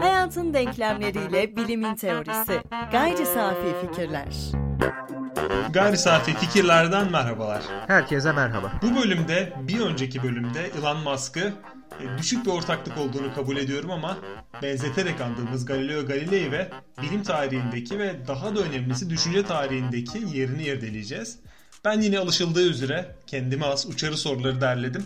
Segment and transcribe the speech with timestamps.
[0.00, 2.62] Hayatın denklemleriyle bilimin teorisi.
[2.92, 4.34] Gayri safi fikirler.
[5.72, 7.62] Gayri safi fikirlerden merhabalar.
[7.86, 8.72] Herkese merhaba.
[8.82, 11.52] Bu bölümde bir önceki bölümde Elon Musk'ı
[12.00, 14.18] e, düşük bir ortaklık olduğunu kabul ediyorum ama
[14.62, 16.68] benzeterek andığımız Galileo Galilei ve
[17.02, 21.38] bilim tarihindeki ve daha da önemlisi düşünce tarihindeki yerini irdeleyeceğiz.
[21.84, 25.04] Ben yine alışıldığı üzere kendime az uçarı soruları derledim.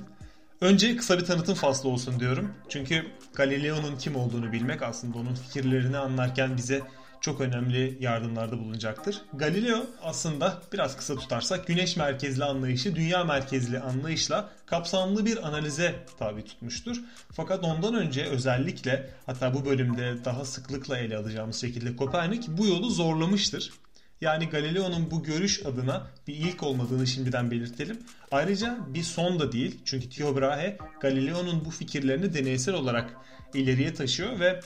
[0.60, 2.54] Önce kısa bir tanıtım faslı olsun diyorum.
[2.68, 6.82] Çünkü Galileo'nun kim olduğunu bilmek aslında onun fikirlerini anlarken bize
[7.20, 9.22] çok önemli yardımlarda bulunacaktır.
[9.34, 16.44] Galileo aslında biraz kısa tutarsak güneş merkezli anlayışı dünya merkezli anlayışla kapsamlı bir analize tabi
[16.44, 16.96] tutmuştur.
[17.32, 22.90] Fakat ondan önce özellikle hatta bu bölümde daha sıklıkla ele alacağımız şekilde Kopernik bu yolu
[22.90, 23.72] zorlamıştır.
[24.20, 27.98] Yani Galileo'nun bu görüş adına bir ilk olmadığını şimdiden belirtelim.
[28.30, 29.80] Ayrıca bir son da değil.
[29.84, 33.16] Çünkü Tycho Brahe Galileo'nun bu fikirlerini deneysel olarak
[33.54, 34.60] ileriye taşıyor ve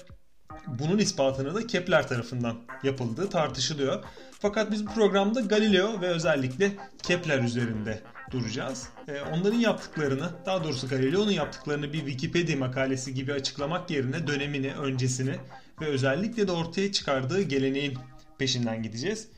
[0.66, 4.04] bunun ispatını da Kepler tarafından yapıldığı tartışılıyor.
[4.40, 8.88] Fakat biz bu programda Galileo ve özellikle Kepler üzerinde duracağız.
[9.08, 15.34] Ee, onların yaptıklarını, daha doğrusu Galileo'nun yaptıklarını bir Wikipedia makalesi gibi açıklamak yerine dönemini, öncesini
[15.80, 17.98] ve özellikle de ortaya çıkardığı geleneğin
[18.38, 19.28] peşinden gideceğiz.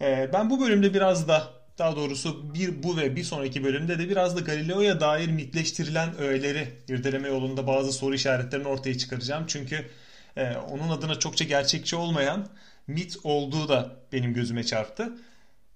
[0.00, 4.08] Ee, ben bu bölümde biraz da daha doğrusu bir bu ve bir sonraki bölümde de
[4.08, 9.44] biraz da Galileo'ya dair mitleştirilen öğeleri irdeleme yolunda bazı soru işaretlerini ortaya çıkaracağım.
[9.46, 9.86] Çünkü
[10.36, 12.48] e, onun adına çokça gerçekçi olmayan
[12.86, 15.12] mit olduğu da benim gözüme çarptı.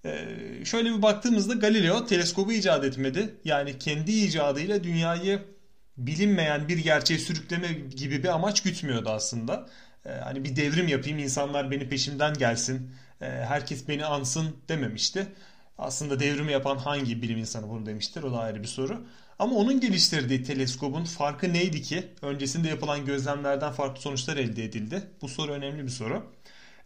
[0.05, 0.27] E,
[0.65, 3.35] şöyle bir baktığımızda Galileo teleskobu icat etmedi.
[3.45, 5.41] Yani kendi icadıyla dünyayı
[5.97, 9.69] bilinmeyen bir gerçeğe sürükleme gibi bir amaç gütmüyordu aslında.
[10.05, 15.27] E, hani bir devrim yapayım, insanlar beni peşimden gelsin, e, herkes beni ansın dememişti.
[15.77, 19.05] Aslında devrimi yapan hangi bilim insanı bunu demiştir o da ayrı bir soru.
[19.39, 22.07] Ama onun geliştirdiği teleskobun farkı neydi ki?
[22.21, 25.01] Öncesinde yapılan gözlemlerden farklı sonuçlar elde edildi.
[25.21, 26.23] Bu soru önemli bir soru.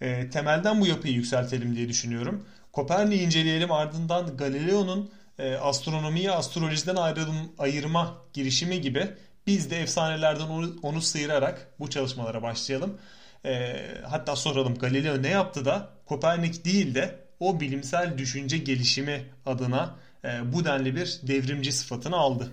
[0.01, 2.45] E, temelden bu yapıyı yükseltelim diye düşünüyorum.
[2.71, 9.07] Kopernik'i inceleyelim ardından Galileo'nun e, astronomiyi astrolojiden ayrılım, ayırma girişimi gibi
[9.47, 12.97] biz de efsanelerden onu, onu sıyırarak bu çalışmalara başlayalım.
[13.45, 19.95] E, hatta soralım Galileo ne yaptı da Kopernik değil de o bilimsel düşünce gelişimi adına
[20.25, 22.51] e, bu denli bir devrimci sıfatını aldı.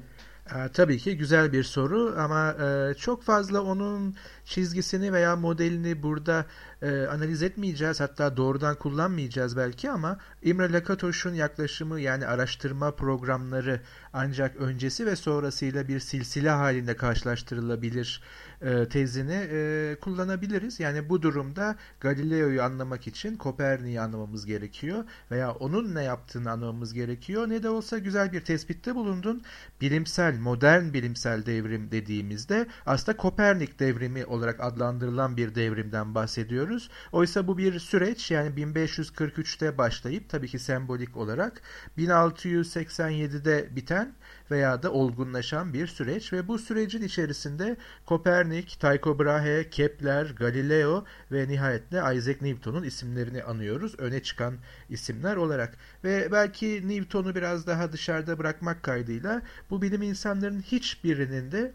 [0.55, 6.47] E, tabii ki güzel bir soru ama e, çok fazla onun çizgisini veya modelini burada
[6.83, 13.81] e, analiz etmeyeceğiz hatta doğrudan kullanmayacağız belki ama İmre Lakatoş'un yaklaşımı yani araştırma programları
[14.13, 18.23] ancak öncesi ve sonrasıyla bir silsile halinde karşılaştırılabilir
[18.63, 20.81] e, tezini e, kullanabiliriz.
[20.81, 27.49] Yani bu durumda Galileo'yu anlamak için Kopernik'i anlamamız gerekiyor veya onun ne yaptığını anlamamız gerekiyor.
[27.49, 29.43] Ne de olsa güzel bir tespitte bulundun.
[29.81, 36.91] Bilimsel, modern bilimsel devrim dediğimizde aslında Kopernik devrimi olarak adlandırılan bir devrimden bahsediyoruz.
[37.13, 41.63] Oysa bu bir süreç yani 1543'te başlayıp tabii ki sembolik olarak
[41.99, 44.15] 1687'de biten
[44.51, 47.77] veya da olgunlaşan bir süreç ve bu sürecin içerisinde
[48.07, 53.95] Kopernik, Tycho Brahe, Kepler, Galileo ve nihayetle Isaac Newton'un isimlerini anıyoruz.
[53.99, 54.55] Öne çıkan
[54.91, 61.73] isimler olarak ve belki Newton'u biraz daha dışarıda bırakmak kaydıyla bu bilim insanlarının hiçbirinin de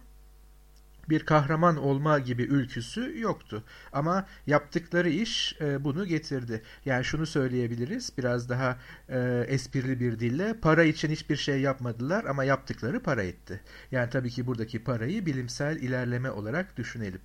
[1.11, 3.63] bir kahraman olma gibi ülküsü yoktu.
[3.93, 6.61] Ama yaptıkları iş e, bunu getirdi.
[6.85, 8.77] Yani şunu söyleyebiliriz biraz daha
[9.09, 13.61] e, esprili bir dille para için hiçbir şey yapmadılar ama yaptıkları para etti.
[13.91, 17.21] Yani tabii ki buradaki parayı bilimsel ilerleme olarak düşünelim.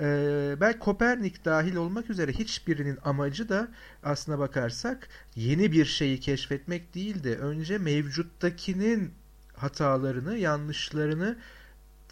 [0.00, 3.68] Ee, belki Kopernik dahil olmak üzere hiçbirinin amacı da
[4.02, 7.38] aslına bakarsak yeni bir şeyi keşfetmek değildi.
[7.40, 9.14] Önce mevcuttakinin
[9.56, 11.36] hatalarını, yanlışlarını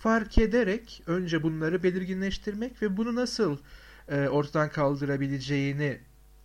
[0.01, 3.59] fark ederek önce bunları belirginleştirmek ve bunu nasıl
[4.09, 6.01] e, ortadan kaldırabileceğini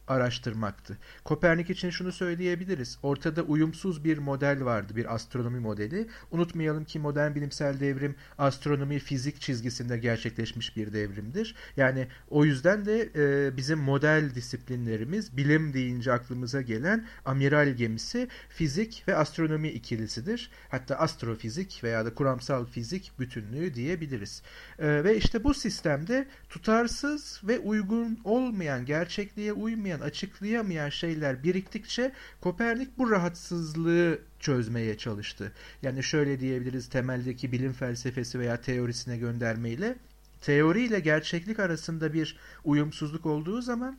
[0.08, 0.98] araştırmaktı.
[1.24, 2.98] Kopernik için şunu söyleyebiliriz.
[3.04, 6.08] Ortada uyumsuz bir model vardı, bir astronomi modeli.
[6.32, 11.56] Unutmayalım ki modern bilimsel devrim astronomi fizik çizgisinde gerçekleşmiş bir devrimdir.
[11.78, 19.04] Yani o yüzden de e, bizim model disiplinlerimiz bilim deyince aklımıza gelen amiral gemisi fizik
[19.08, 20.50] ve astronomi ikilisidir.
[20.70, 24.42] Hatta astrofizik veya da kuramsal fizik bütünlüğü diyebiliriz.
[24.80, 32.12] E, ve işte bu sistemde tutarsız ve uygun olmayan, gerçekliğe uymayan anlatamayan, açıklayamayan şeyler biriktikçe
[32.42, 35.52] Kopernik bu rahatsızlığı çözmeye çalıştı.
[35.82, 39.96] Yani şöyle diyebiliriz temeldeki bilim felsefesi veya teorisine göndermeyle
[40.42, 43.98] teori ile gerçeklik arasında bir uyumsuzluk olduğu zaman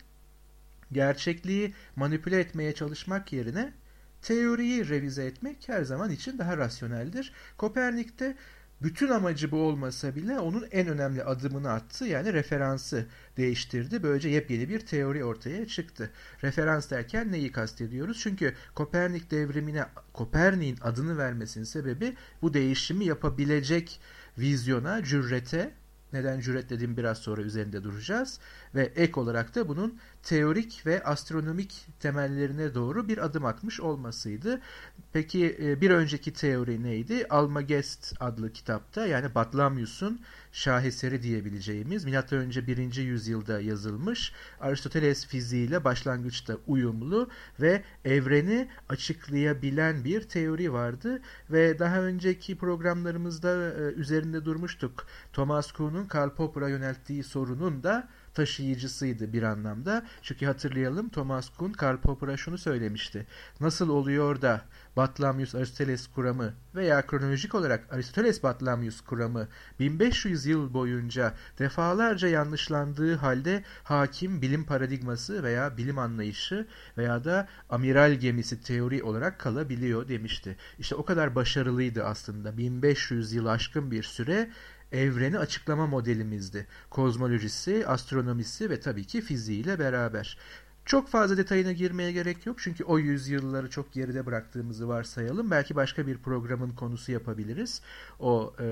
[0.92, 3.72] gerçekliği manipüle etmeye çalışmak yerine
[4.22, 7.32] teoriyi revize etmek her zaman için daha rasyoneldir.
[7.56, 8.36] Kopernik'te
[8.82, 12.04] bütün amacı bu olmasa bile onun en önemli adımını attı.
[12.04, 13.06] Yani referansı
[13.36, 14.02] değiştirdi.
[14.02, 16.10] Böylece yepyeni bir teori ortaya çıktı.
[16.42, 18.18] Referans derken neyi kastediyoruz?
[18.20, 24.00] Çünkü Kopernik devrimine Kopernik'in adını vermesinin sebebi bu değişimi yapabilecek
[24.38, 25.72] vizyona, cürrete
[26.12, 28.40] neden cüret dediğim biraz sonra üzerinde duracağız.
[28.76, 34.60] Ve ek olarak da bunun teorik ve astronomik temellerine doğru bir adım atmış olmasıydı.
[35.12, 37.26] Peki e, bir önceki teori neydi?
[37.30, 40.20] Almagest adlı kitapta yani Batlamyus'un
[40.52, 42.94] şaheseri diyebileceğimiz önce 1.
[42.94, 47.28] yüzyılda yazılmış Aristoteles fiziğiyle başlangıçta uyumlu
[47.60, 55.06] ve evreni açıklayabilen bir teori vardı ve daha önceki programlarımızda e, üzerinde durmuştuk.
[55.32, 60.06] Thomas Kuhn'un Karl Popper'a yönelttiği sorunun da taşıyıcısıydı bir anlamda.
[60.22, 63.26] Çünkü hatırlayalım Thomas Kuhn Karl Popper'a şunu söylemişti.
[63.60, 64.60] Nasıl oluyor da
[64.96, 69.48] Batlamyus Aristoteles kuramı veya kronolojik olarak Aristoteles Batlamyus kuramı
[69.80, 76.66] 1500 yıl boyunca defalarca yanlışlandığı halde hakim bilim paradigması veya bilim anlayışı
[76.98, 80.56] veya da amiral gemisi teori olarak kalabiliyor demişti.
[80.78, 84.50] İşte o kadar başarılıydı aslında 1500 yıl aşkın bir süre
[84.92, 86.66] evreni açıklama modelimizdi.
[86.90, 90.38] Kozmolojisi, astronomisi ve tabii ki fiziğiyle beraber.
[90.86, 95.50] Çok fazla detayına girmeye gerek yok çünkü o yüzyılları çok geride bıraktığımızı varsayalım.
[95.50, 97.82] Belki başka bir programın konusu yapabiliriz.
[98.20, 98.64] O e,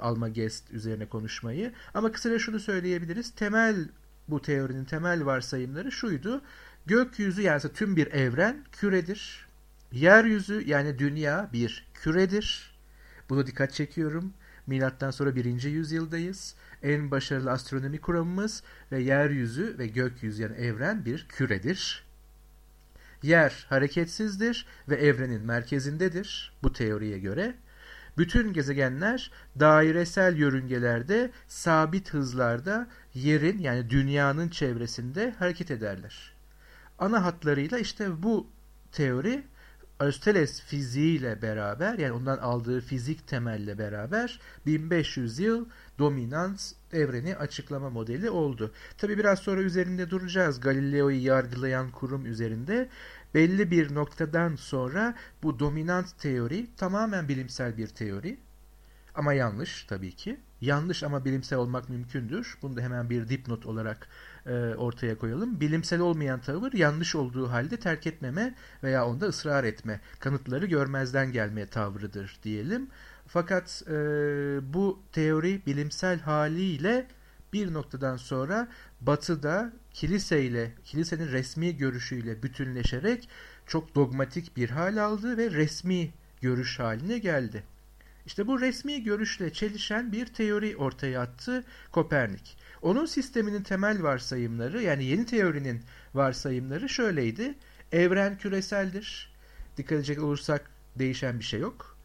[0.00, 0.28] Alma
[0.72, 1.72] üzerine konuşmayı.
[1.94, 3.30] Ama kısaca şunu söyleyebiliriz.
[3.30, 3.88] Temel
[4.28, 6.42] bu teorinin temel varsayımları şuydu.
[6.86, 9.46] Gökyüzü yani tüm bir evren küredir.
[9.92, 12.74] Yeryüzü yani dünya bir küredir.
[13.28, 14.32] Bunu dikkat çekiyorum.
[14.66, 16.54] Milattan sonra birinci yüzyıldayız.
[16.82, 18.62] En başarılı astronomi kuramımız
[18.92, 22.04] ve yeryüzü ve gökyüzü yani evren bir küredir.
[23.22, 27.54] Yer hareketsizdir ve evrenin merkezindedir bu teoriye göre.
[28.18, 29.30] Bütün gezegenler
[29.60, 36.32] dairesel yörüngelerde sabit hızlarda yerin yani dünyanın çevresinde hareket ederler.
[36.98, 38.46] Ana hatlarıyla işte bu
[38.92, 39.42] teori
[40.00, 45.66] Aristoteles fiziğiyle beraber yani ondan aldığı fizik temelle beraber 1500 yıl
[45.98, 48.72] dominant evreni açıklama modeli oldu.
[48.98, 52.88] Tabi biraz sonra üzerinde duracağız Galileo'yu yargılayan kurum üzerinde.
[53.34, 58.38] Belli bir noktadan sonra bu dominant teori tamamen bilimsel bir teori.
[59.14, 60.40] Ama yanlış tabii ki.
[60.60, 62.58] Yanlış ama bilimsel olmak mümkündür.
[62.62, 64.08] Bunu da hemen bir dipnot olarak
[64.76, 65.60] ortaya koyalım.
[65.60, 71.66] Bilimsel olmayan tavır yanlış olduğu halde terk etmeme veya onda ısrar etme, kanıtları görmezden gelme
[71.66, 72.88] tavrıdır diyelim.
[73.26, 73.92] Fakat e,
[74.74, 77.06] bu teori bilimsel haliyle
[77.52, 78.68] bir noktadan sonra
[79.00, 83.28] batıda kiliseyle, kilisenin resmi görüşüyle bütünleşerek
[83.66, 86.10] çok dogmatik bir hal aldı ve resmi
[86.40, 87.62] görüş haline geldi.
[88.26, 92.56] İşte bu resmi görüşle çelişen bir teori ortaya attı Kopernik.
[92.82, 95.82] Onun sisteminin temel varsayımları yani yeni teorinin
[96.14, 97.54] varsayımları şöyleydi.
[97.92, 99.32] Evren küreseldir.
[99.76, 101.96] Dikkat edecek olursak değişen bir şey yok.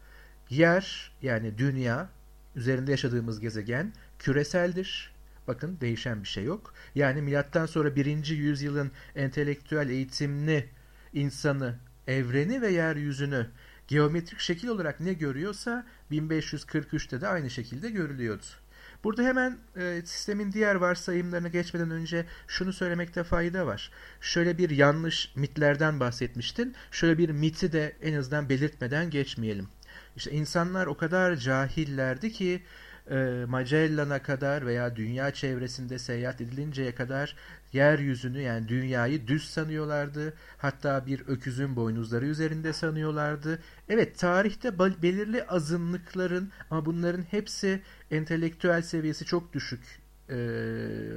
[0.50, 2.08] Yer yani dünya
[2.56, 5.12] üzerinde yaşadığımız gezegen küreseldir.
[5.48, 6.74] Bakın değişen bir şey yok.
[6.94, 10.68] Yani milattan sonra birinci yüzyılın entelektüel eğitimli
[11.12, 11.74] insanı,
[12.06, 13.46] evreni ve yeryüzünü
[13.88, 18.46] geometrik şekil olarak ne görüyorsa 1543'te de aynı şekilde görülüyordu.
[19.04, 23.90] Burada hemen e, sistemin diğer varsayımlarına geçmeden önce şunu söylemekte fayda var.
[24.20, 26.74] Şöyle bir yanlış mitlerden bahsetmiştin.
[26.90, 29.68] Şöyle bir miti de en azından belirtmeden geçmeyelim.
[30.16, 32.62] İşte insanlar o kadar cahillerdi ki
[33.10, 37.36] e, Magellan'a kadar veya dünya çevresinde seyahat edilinceye kadar
[37.72, 40.34] yeryüzünü yani dünyayı düz sanıyorlardı.
[40.58, 43.58] Hatta bir öküzün boynuzları üzerinde sanıyorlardı.
[43.88, 50.36] Evet tarihte belirli azınlıkların ama bunların hepsi entelektüel seviyesi çok düşük e,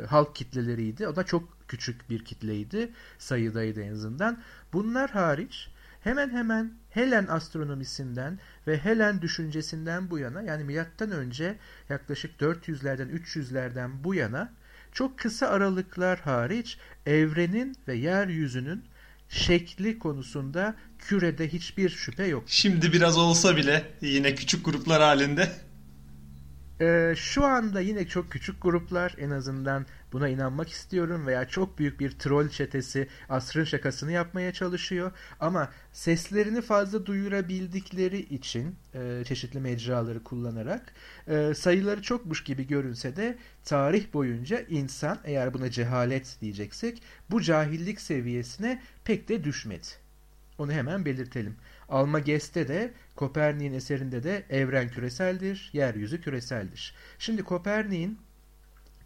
[0.09, 1.07] halk kitleleriydi.
[1.07, 2.91] O da çok küçük bir kitleydi.
[3.17, 4.41] Sayıdaydı en azından.
[4.73, 5.69] Bunlar hariç
[6.03, 11.55] hemen hemen Helen astronomisinden ve Helen düşüncesinden bu yana yani milattan önce
[11.89, 14.53] yaklaşık 400'lerden 300'lerden bu yana
[14.91, 18.85] çok kısa aralıklar hariç evrenin ve yeryüzünün
[19.29, 22.43] şekli konusunda kürede hiçbir şüphe yok.
[22.47, 25.49] Şimdi biraz olsa bile yine küçük gruplar halinde
[26.81, 31.99] ee, şu anda yine çok küçük gruplar en azından buna inanmak istiyorum veya çok büyük
[31.99, 35.11] bir troll çetesi asrın şakasını yapmaya çalışıyor.
[35.39, 40.93] Ama seslerini fazla duyurabildikleri için e, çeşitli mecraları kullanarak
[41.27, 48.01] e, sayıları çokmuş gibi görünse de tarih boyunca insan eğer buna cehalet diyeceksek bu cahillik
[48.01, 49.87] seviyesine pek de düşmedi.
[50.57, 51.55] Onu hemen belirtelim.
[51.89, 56.95] Almagest'te de Kopernik'in eserinde de evren küreseldir, yeryüzü küreseldir.
[57.19, 58.19] Şimdi Kopernik'in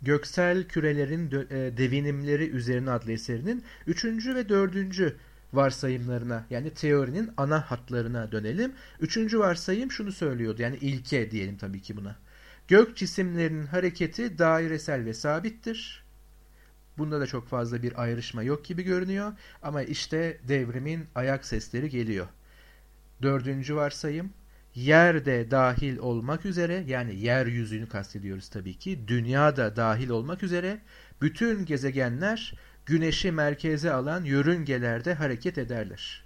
[0.04, 4.06] Göksel Kürelerin e, Devinimleri Üzerine adlı eserinin 3.
[4.06, 5.16] ve 4.
[5.54, 8.74] varsayımlarına yani teorinin ana hatlarına dönelim.
[9.00, 12.16] Üçüncü varsayım şunu söylüyordu yani ilke diyelim tabii ki buna.
[12.68, 16.04] Gök cisimlerinin hareketi dairesel ve sabittir.
[16.98, 22.28] Bunda da çok fazla bir ayrışma yok gibi görünüyor ama işte devrimin ayak sesleri geliyor.
[23.22, 24.34] Dördüncü varsayım
[24.76, 30.80] yer de dahil olmak üzere yani yeryüzünü kastediyoruz tabii ki dünya da dahil olmak üzere
[31.22, 32.54] bütün gezegenler
[32.86, 36.24] güneşi merkeze alan yörüngelerde hareket ederler.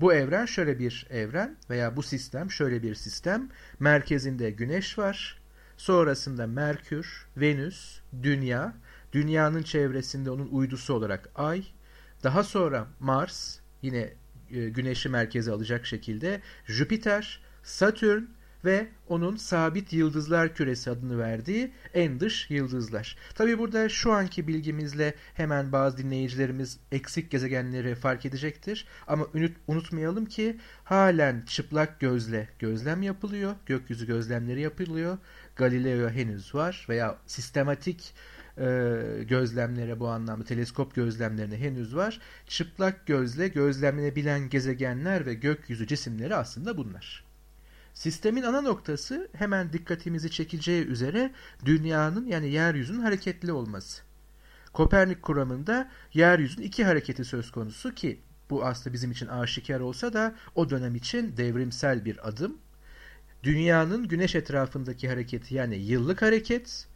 [0.00, 3.48] Bu evren şöyle bir evren veya bu sistem şöyle bir sistem.
[3.80, 5.40] Merkezinde güneş var.
[5.76, 8.74] Sonrasında Merkür, Venüs, Dünya,
[9.12, 11.64] Dünyanın çevresinde onun uydusu olarak Ay,
[12.22, 14.12] daha sonra Mars, yine
[14.50, 18.22] güneşi merkeze alacak şekilde Jüpiter, Satürn
[18.64, 23.16] ve onun sabit yıldızlar küresi adını verdiği en dış yıldızlar.
[23.34, 28.86] Tabi burada şu anki bilgimizle hemen bazı dinleyicilerimiz eksik gezegenleri fark edecektir.
[29.06, 29.26] Ama
[29.68, 33.54] unutmayalım ki halen çıplak gözle gözlem yapılıyor.
[33.66, 35.18] Gökyüzü gözlemleri yapılıyor.
[35.56, 38.14] Galileo henüz var veya sistematik
[38.58, 42.20] e, gözlemlere bu anlamda teleskop gözlemlerine henüz var.
[42.46, 47.24] Çıplak gözle gözlemlenebilen gezegenler ve gökyüzü cisimleri aslında bunlar.
[47.94, 51.30] Sistemin ana noktası hemen dikkatimizi çekeceği üzere
[51.64, 54.02] dünyanın yani yeryüzünün hareketli olması.
[54.72, 58.20] Kopernik kuramında yeryüzünün iki hareketi söz konusu ki
[58.50, 62.58] bu aslında bizim için aşikar olsa da o dönem için devrimsel bir adım.
[63.42, 66.86] Dünyanın güneş etrafındaki hareketi yani yıllık hareket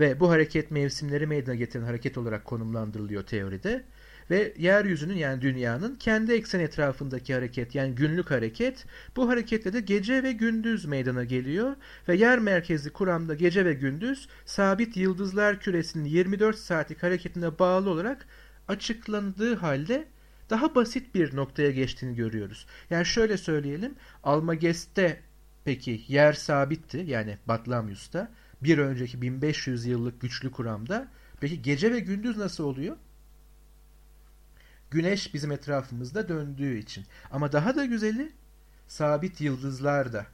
[0.00, 3.84] ve bu hareket mevsimleri meydana getiren hareket olarak konumlandırılıyor teoride.
[4.30, 10.22] Ve yeryüzünün yani dünyanın kendi eksen etrafındaki hareket yani günlük hareket bu hareketle de gece
[10.22, 11.76] ve gündüz meydana geliyor
[12.08, 18.26] ve yer merkezli kuramda gece ve gündüz sabit yıldızlar küresinin 24 saatlik hareketine bağlı olarak
[18.68, 20.04] açıklandığı halde
[20.50, 22.66] daha basit bir noktaya geçtiğini görüyoruz.
[22.90, 25.20] Yani şöyle söyleyelim Almagest'te
[25.64, 28.30] peki yer sabitti yani Batlamyus'ta
[28.62, 31.08] bir önceki 1500 yıllık güçlü kuramda.
[31.40, 32.96] Peki gece ve gündüz nasıl oluyor?
[34.90, 37.04] Güneş bizim etrafımızda döndüğü için.
[37.30, 38.32] Ama daha da güzeli
[38.88, 40.26] sabit yıldızlar da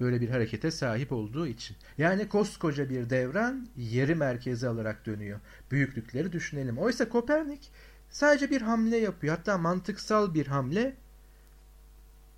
[0.00, 1.76] böyle bir harekete sahip olduğu için.
[1.98, 5.40] Yani koskoca bir devran yeri merkeze alarak dönüyor.
[5.70, 6.78] Büyüklükleri düşünelim.
[6.78, 7.70] Oysa Kopernik
[8.10, 9.36] sadece bir hamle yapıyor.
[9.36, 10.96] Hatta mantıksal bir hamle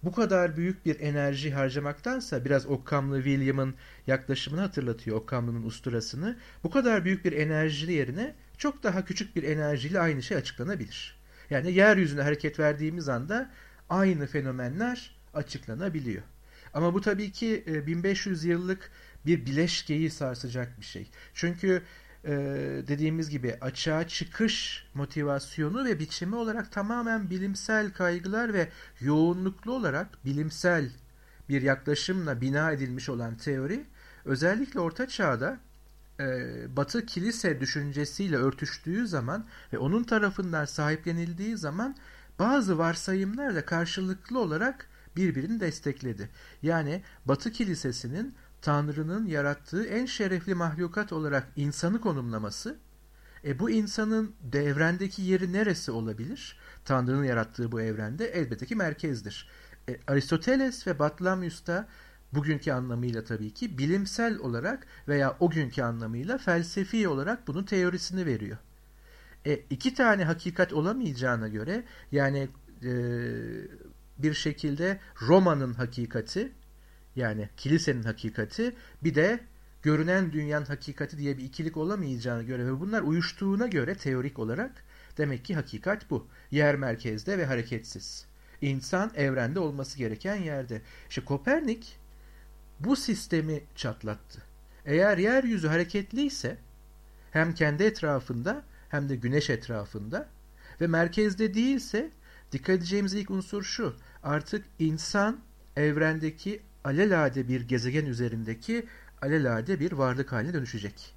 [0.02, 3.75] bu kadar büyük bir enerji harcamaktansa biraz Occam'lı William'ın
[4.07, 6.37] yaklaşımını hatırlatıyor Occam'lının usturasını.
[6.64, 11.21] Bu kadar büyük bir enerji yerine çok daha küçük bir enerjiyle aynı şey açıklanabilir.
[11.50, 13.50] Yani yeryüzüne hareket verdiğimiz anda
[13.88, 16.23] aynı fenomenler açıklanabiliyor.
[16.75, 18.90] Ama bu tabii ki 1500 e, yıllık
[19.26, 21.11] bir bileşkeyi sarsacak bir şey.
[21.35, 21.83] Çünkü
[22.24, 22.30] e,
[22.88, 28.68] dediğimiz gibi açığa çıkış motivasyonu ve biçimi olarak tamamen bilimsel kaygılar ve
[29.00, 30.90] yoğunluklu olarak bilimsel
[31.48, 33.84] bir yaklaşımla bina edilmiş olan teori
[34.24, 35.58] özellikle Orta Çağ'da
[36.20, 36.26] e,
[36.76, 41.96] Batı kilise düşüncesiyle örtüştüğü zaman ve onun tarafından sahiplenildiği zaman
[42.38, 44.86] bazı varsayımlarla karşılıklı olarak
[45.16, 46.28] birbirini destekledi.
[46.62, 52.76] Yani Batı kilisesinin Tanrı'nın yarattığı en şerefli mahlukat olarak insanı konumlaması,
[53.45, 56.59] e bu insanın de evrendeki yeri neresi olabilir?
[56.85, 59.49] Tanrı'nın yarattığı bu evrende elbette ki merkezdir.
[59.88, 61.88] E, Aristoteles ve Batlamyus da
[62.33, 68.59] bugünkü anlamıyla tabii ki bilimsel olarak veya o günkü anlamıyla felsefi olarak bunun teorisini veriyor.
[69.47, 72.49] E, iki tane hakikat olamayacağına göre yani
[72.85, 72.93] e,
[74.19, 76.52] bir şekilde Roma'nın hakikati
[77.17, 78.75] yani kilisenin hakikati
[79.05, 79.40] bir de
[79.83, 84.85] görünen dünyanın hakikati diye bir ikilik olamayacağına göre ve bunlar uyuştuğuna göre teorik olarak
[85.19, 86.26] demek ki hakikat bu.
[86.50, 88.26] Yer merkezde ve hareketsiz.
[88.61, 90.83] İnsan evrende olması gereken yerde.
[91.09, 91.99] İşte Kopernik
[92.81, 94.43] bu sistemi çatlattı.
[94.87, 96.57] Eğer yeryüzü hareketliyse
[97.31, 100.29] hem kendi etrafında hem de güneş etrafında
[100.81, 102.11] ve merkezde değilse
[102.52, 103.97] dikkat edeceğimiz ilk unsur şu.
[104.23, 105.40] Artık insan
[105.76, 108.87] evrendeki alelade bir gezegen üzerindeki
[109.22, 111.14] alelade bir varlık haline dönüşecek.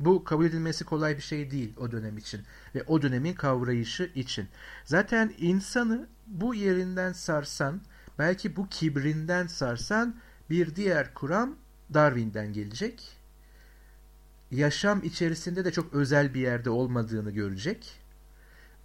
[0.00, 2.40] Bu kabul edilmesi kolay bir şey değil o dönem için
[2.74, 4.48] ve o dönemin kavrayışı için.
[4.84, 7.80] Zaten insanı bu yerinden sarsan,
[8.18, 10.16] belki bu kibrinden sarsan
[10.50, 11.56] bir diğer kuram
[11.94, 13.16] Darwin'den gelecek.
[14.50, 18.00] Yaşam içerisinde de çok özel bir yerde olmadığını görecek.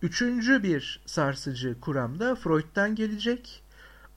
[0.01, 3.63] Üçüncü bir sarsıcı kuram da Freud'dan gelecek.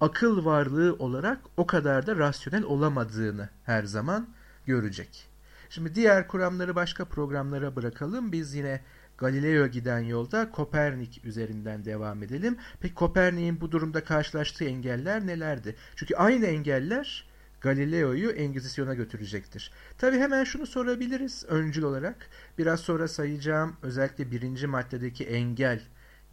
[0.05, 4.29] Akıl varlığı olarak o kadar da rasyonel olamadığını her zaman
[4.67, 5.29] görecek.
[5.71, 8.33] Şimdi diğer kuramları başka programlara bırakalım.
[8.33, 8.81] Biz yine
[9.19, 12.57] Galileo giden yolda Kopernik üzerinden devam edelim.
[12.81, 15.77] Peki Kopernik'in bu durumda karşılaştığı engeller nelerdi?
[15.97, 17.29] Çünkü aynı engeller
[17.61, 19.71] Galileo'yu Engizisyon'a götürecektir.
[19.99, 22.29] Tabi hemen şunu sorabiliriz öncül olarak.
[22.59, 25.81] Biraz sonra sayacağım özellikle birinci maddedeki engel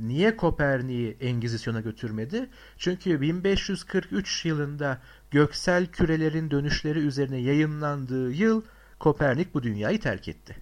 [0.01, 2.49] niye Kopernik'i Engizisyon'a götürmedi?
[2.77, 8.61] Çünkü 1543 yılında göksel kürelerin dönüşleri üzerine yayınlandığı yıl
[8.99, 10.55] Kopernik bu dünyayı terk etti.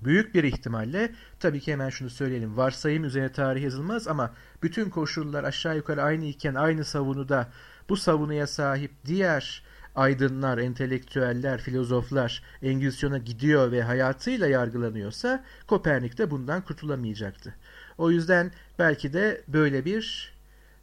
[0.00, 5.44] Büyük bir ihtimalle tabii ki hemen şunu söyleyelim varsayım üzerine tarih yazılmaz ama bütün koşullar
[5.44, 7.48] aşağı yukarı aynı iken aynı savunuda
[7.88, 9.62] bu savunuya sahip diğer
[9.94, 17.54] aydınlar, entelektüeller, filozoflar Engizisyon'a gidiyor ve hayatıyla yargılanıyorsa Kopernik de bundan kurtulamayacaktı.
[17.98, 20.34] O yüzden belki de böyle bir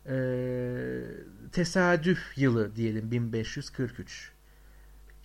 [0.06, 0.18] e,
[1.52, 4.32] tesadüf yılı diyelim 1543.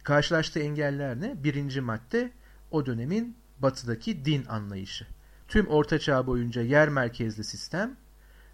[0.02, 1.44] Karşılaştığı engeller ne?
[1.44, 2.30] Birinci madde
[2.70, 5.06] o dönemin batıdaki din anlayışı.
[5.48, 7.96] Tüm Orta Çağ boyunca yer merkezli sistem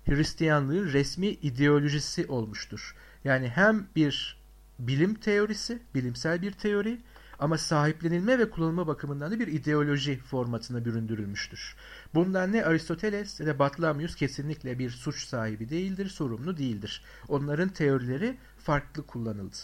[0.07, 2.95] Hristiyanlığın resmi ideolojisi olmuştur.
[3.25, 4.39] Yani hem bir
[4.79, 6.99] bilim teorisi, bilimsel bir teori
[7.39, 11.77] ama sahiplenilme ve kullanılma bakımından da bir ideoloji formatına büründürülmüştür.
[12.15, 17.03] Bundan ne Aristoteles ne de Batlamyus kesinlikle bir suç sahibi değildir, sorumlu değildir.
[17.29, 19.57] Onların teorileri farklı kullanıldı.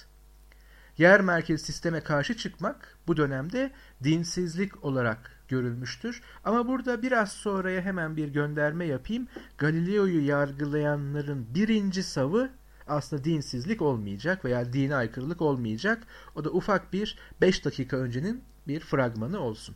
[0.99, 3.71] Yer merkezi sisteme karşı çıkmak bu dönemde
[4.04, 6.23] dinsizlik olarak görülmüştür.
[6.45, 9.28] Ama burada biraz sonraya hemen bir gönderme yapayım.
[9.59, 12.50] Galileo'yu yargılayanların birinci savı
[12.87, 16.07] aslında dinsizlik olmayacak veya dine aykırılık olmayacak.
[16.35, 19.75] O da ufak bir 5 dakika öncenin bir fragmanı olsun.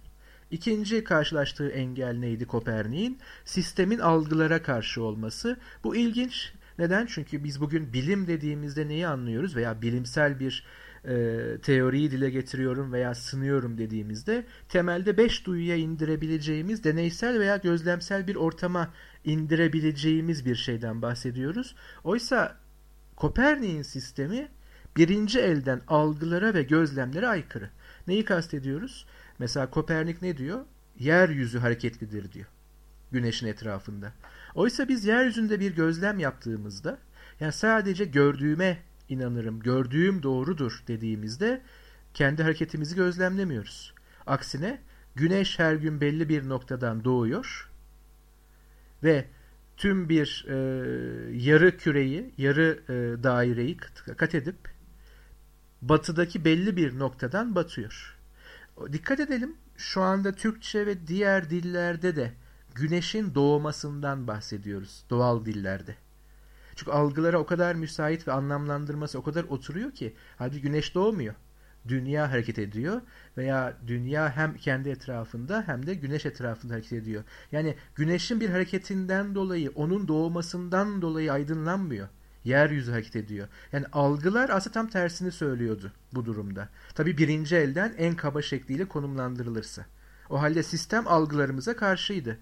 [0.51, 3.19] İkinci karşılaştığı engel neydi Kopernik'in?
[3.45, 5.57] Sistemin algılara karşı olması.
[5.85, 6.53] Bu ilginç.
[6.79, 7.07] Neden?
[7.07, 10.65] Çünkü biz bugün bilim dediğimizde neyi anlıyoruz veya bilimsel bir
[11.05, 18.37] e, teoriyi dile getiriyorum veya sınıyorum dediğimizde temelde beş duyuya indirebileceğimiz deneysel veya gözlemsel bir
[18.37, 18.93] ortama
[19.25, 21.75] indirebileceğimiz bir şeyden bahsediyoruz.
[22.05, 22.57] Oysa
[23.19, 24.49] Kopernik'in sistemi
[24.97, 27.71] birinci elden algılara ve gözlemlere aykırı.
[28.07, 29.07] Neyi kastediyoruz?
[29.39, 30.65] Mesela Kopernik ne diyor?
[30.99, 32.47] Yeryüzü hareketlidir diyor.
[33.13, 34.13] Güneşin etrafında.
[34.55, 36.99] Oysa biz yeryüzünde bir gözlem yaptığımızda
[37.41, 38.79] yani sadece gördüğüme
[39.09, 41.63] inanırım, gördüğüm doğrudur dediğimizde
[42.15, 43.95] kendi hareketimizi gözlemlemiyoruz.
[44.27, 44.81] Aksine
[45.15, 47.71] güneş her gün belli bir noktadan doğuyor
[49.03, 49.25] ve
[49.79, 50.55] tüm bir e,
[51.33, 53.77] yarı küreyi, yarı e, daireyi
[54.17, 54.57] kat edip
[55.83, 58.19] batıdaki belli bir noktadan batıyor.
[58.93, 62.33] Dikkat edelim şu anda Türkçe ve diğer dillerde de
[62.75, 65.97] güneşin doğmasından bahsediyoruz doğal dillerde.
[66.77, 71.35] Çünkü algılara o kadar müsait ve anlamlandırması o kadar oturuyor ki halbuki güneş doğmuyor.
[71.89, 73.01] Dünya hareket ediyor
[73.37, 77.25] veya dünya hem kendi etrafında hem de güneş etrafında hareket ediyor.
[77.53, 82.09] Yani güneşin bir hareketinden dolayı onun doğmasından dolayı aydınlanmıyor.
[82.45, 83.49] Yeryüzü hareket ediyor.
[83.73, 86.69] Yani algılar aslında tam tersini söylüyordu bu durumda.
[86.95, 89.87] Tabi birinci elden en kaba şekliyle konumlandırılırsa.
[90.31, 92.39] O halde sistem algılarımıza karşıydı.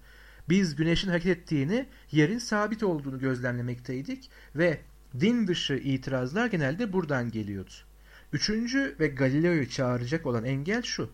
[0.48, 4.80] Biz güneşin hareket ettiğini, yerin sabit olduğunu gözlemlemekteydik ve
[5.20, 7.72] din dışı itirazlar genelde buradan geliyordu.
[8.32, 11.10] Üçüncü ve Galileo'yu çağıracak olan engel şu.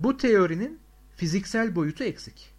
[0.00, 0.80] Bu teorinin
[1.16, 2.54] fiziksel boyutu eksik.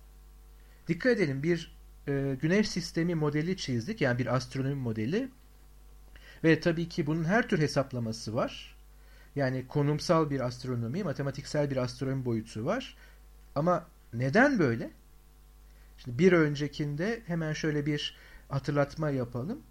[0.88, 1.76] Dikkat edelim bir
[2.08, 5.30] e, güneş sistemi modeli çizdik yani bir astronomi modeli
[6.44, 8.76] ve tabii ki bunun her tür hesaplaması var.
[9.36, 12.98] Yani konumsal bir astronomi, matematiksel bir astronomi boyutu var.
[13.56, 14.92] Ama neden böyle?
[15.98, 18.18] Şimdi bir öncekinde hemen şöyle bir
[18.50, 19.62] hatırlatma yapalım.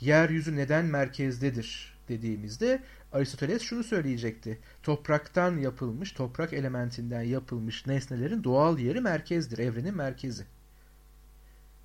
[0.00, 4.58] Yeryüzü neden merkezdedir dediğimizde Aristoteles şunu söyleyecekti.
[4.82, 10.44] Topraktan yapılmış, toprak elementinden yapılmış nesnelerin doğal yeri merkezdir, evrenin merkezi.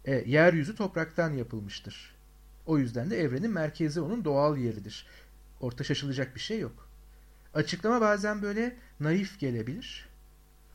[0.05, 2.15] E, yeryüzü topraktan yapılmıştır.
[2.65, 5.07] O yüzden de evrenin merkezi onun doğal yeridir.
[5.61, 6.89] Orta şaşılacak bir şey yok.
[7.53, 10.15] Açıklama bazen böyle naif gelebilir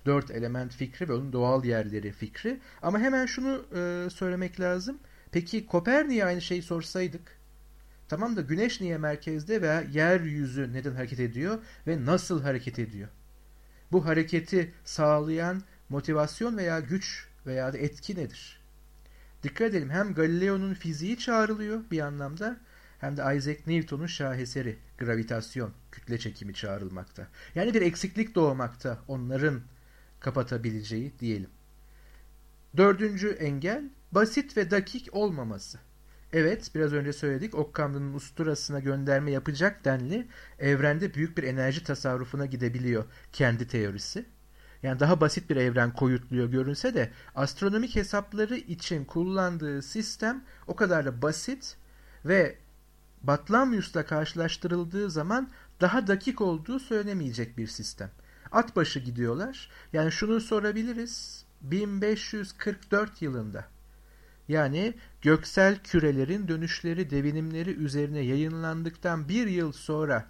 [0.07, 2.61] dört element fikri ve onun doğal yerleri fikri.
[2.83, 4.99] Ama hemen şunu e, söylemek lazım.
[5.33, 7.40] Peki Kopernik'e aynı şeyi sorsaydık
[8.11, 13.09] tamam da güneş niye merkezde veya yeryüzü neden hareket ediyor ve nasıl hareket ediyor?
[13.93, 18.61] Bu hareketi sağlayan motivasyon veya güç veya da etki nedir?
[19.43, 22.57] Dikkat edelim hem Galileo'nun fiziği çağrılıyor bir anlamda
[22.99, 27.29] hem de Isaac Newton'un şaheseri gravitasyon, kütle çekimi çağrılmakta.
[27.55, 29.61] Yani bir eksiklik doğmakta onların
[30.21, 31.51] kapatabileceği diyelim.
[32.77, 35.79] Dördüncü engel basit ve dakik olmaması.
[36.33, 40.27] Evet biraz önce söyledik Occam'ın usturasına gönderme yapacak denli
[40.59, 44.25] evrende büyük bir enerji tasarrufuna gidebiliyor kendi teorisi.
[44.83, 51.05] Yani daha basit bir evren koyutluyor görünse de astronomik hesapları için kullandığı sistem o kadar
[51.05, 51.77] da basit
[52.25, 52.57] ve
[53.23, 58.11] Batlamyus'la karşılaştırıldığı zaman daha dakik olduğu söylenemeyecek bir sistem.
[58.53, 59.71] At başı gidiyorlar.
[59.93, 61.45] Yani şunu sorabiliriz.
[61.61, 63.65] 1544 yılında
[64.51, 70.27] yani göksel kürelerin dönüşleri devinimleri üzerine yayınlandıktan bir yıl sonra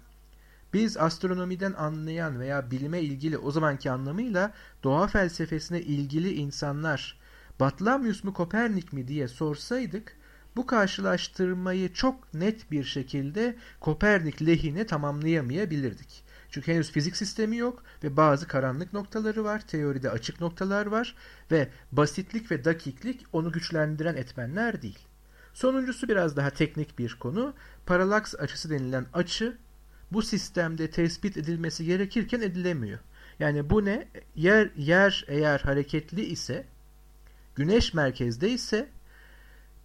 [0.73, 4.53] biz astronomiden anlayan veya bilime ilgili o zamanki anlamıyla
[4.83, 7.19] doğa felsefesine ilgili insanlar
[7.59, 10.17] Batlamyus mu Kopernik mi diye sorsaydık
[10.55, 16.23] bu karşılaştırmayı çok net bir şekilde Kopernik lehine tamamlayamayabilirdik.
[16.51, 21.15] Çünkü henüz fizik sistemi yok ve bazı karanlık noktaları var, teoride açık noktalar var
[21.51, 24.99] ve basitlik ve dakiklik onu güçlendiren etmenler değil.
[25.53, 27.53] Sonuncusu biraz daha teknik bir konu.
[27.85, 29.57] Paralaks açısı denilen açı
[30.11, 32.99] bu sistemde tespit edilmesi gerekirken edilemiyor.
[33.39, 34.07] Yani bu ne?
[34.35, 36.65] Yer, yer eğer hareketli ise,
[37.55, 38.89] güneş merkezde ise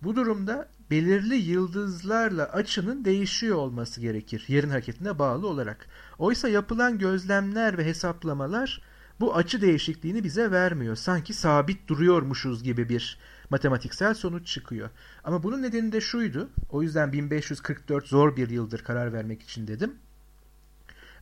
[0.03, 5.87] bu durumda belirli yıldızlarla açının değişiyor olması gerekir yerin hareketine bağlı olarak.
[6.19, 8.83] Oysa yapılan gözlemler ve hesaplamalar
[9.21, 10.97] bu açı değişikliğini bize vermiyor.
[10.97, 13.19] Sanki sabit duruyormuşuz gibi bir
[13.51, 14.91] matematiksel sonuç çıkıyor.
[15.25, 16.49] Ama bunun nedeni de şuydu.
[16.71, 19.95] O yüzden 1544 zor bir yıldır karar vermek için dedim.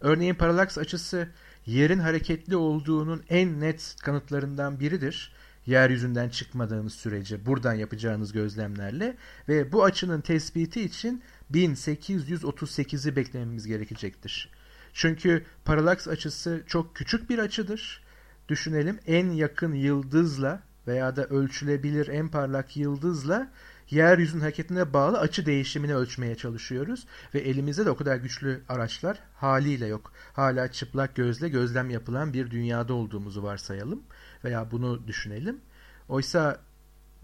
[0.01, 1.29] Örneğin paralaks açısı
[1.67, 5.33] yerin hareketli olduğunun en net kanıtlarından biridir
[5.67, 9.17] yeryüzünden çıkmadığınız sürece buradan yapacağınız gözlemlerle
[9.49, 11.23] ve bu açının tespiti için
[11.53, 14.51] 1838'i beklememiz gerekecektir.
[14.93, 18.05] Çünkü paralaks açısı çok küçük bir açıdır.
[18.49, 23.51] Düşünelim en yakın yıldızla veya da ölçülebilir en parlak yıldızla
[23.91, 29.87] yeryüzünün hareketine bağlı açı değişimini ölçmeye çalışıyoruz ve elimizde de o kadar güçlü araçlar haliyle
[29.87, 30.13] yok.
[30.33, 34.03] Hala çıplak gözle gözlem yapılan bir dünyada olduğumuzu varsayalım
[34.45, 35.61] veya bunu düşünelim.
[36.09, 36.61] Oysa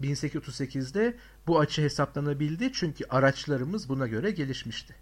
[0.01, 4.95] 1838'de bu açı hesaplanabildi çünkü araçlarımız buna göre gelişmişti.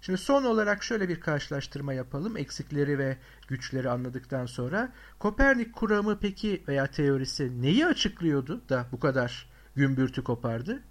[0.00, 2.36] Şimdi son olarak şöyle bir karşılaştırma yapalım.
[2.36, 3.16] Eksikleri ve
[3.48, 10.82] güçleri anladıktan sonra Kopernik kuramı peki veya teorisi neyi açıklıyordu da bu kadar gümbürtü kopardı?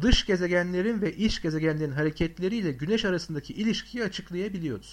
[0.00, 4.86] Dış gezegenlerin ve iç gezegenlerin hareketleriyle güneş arasındaki ilişkiyi açıklayabiliyordu.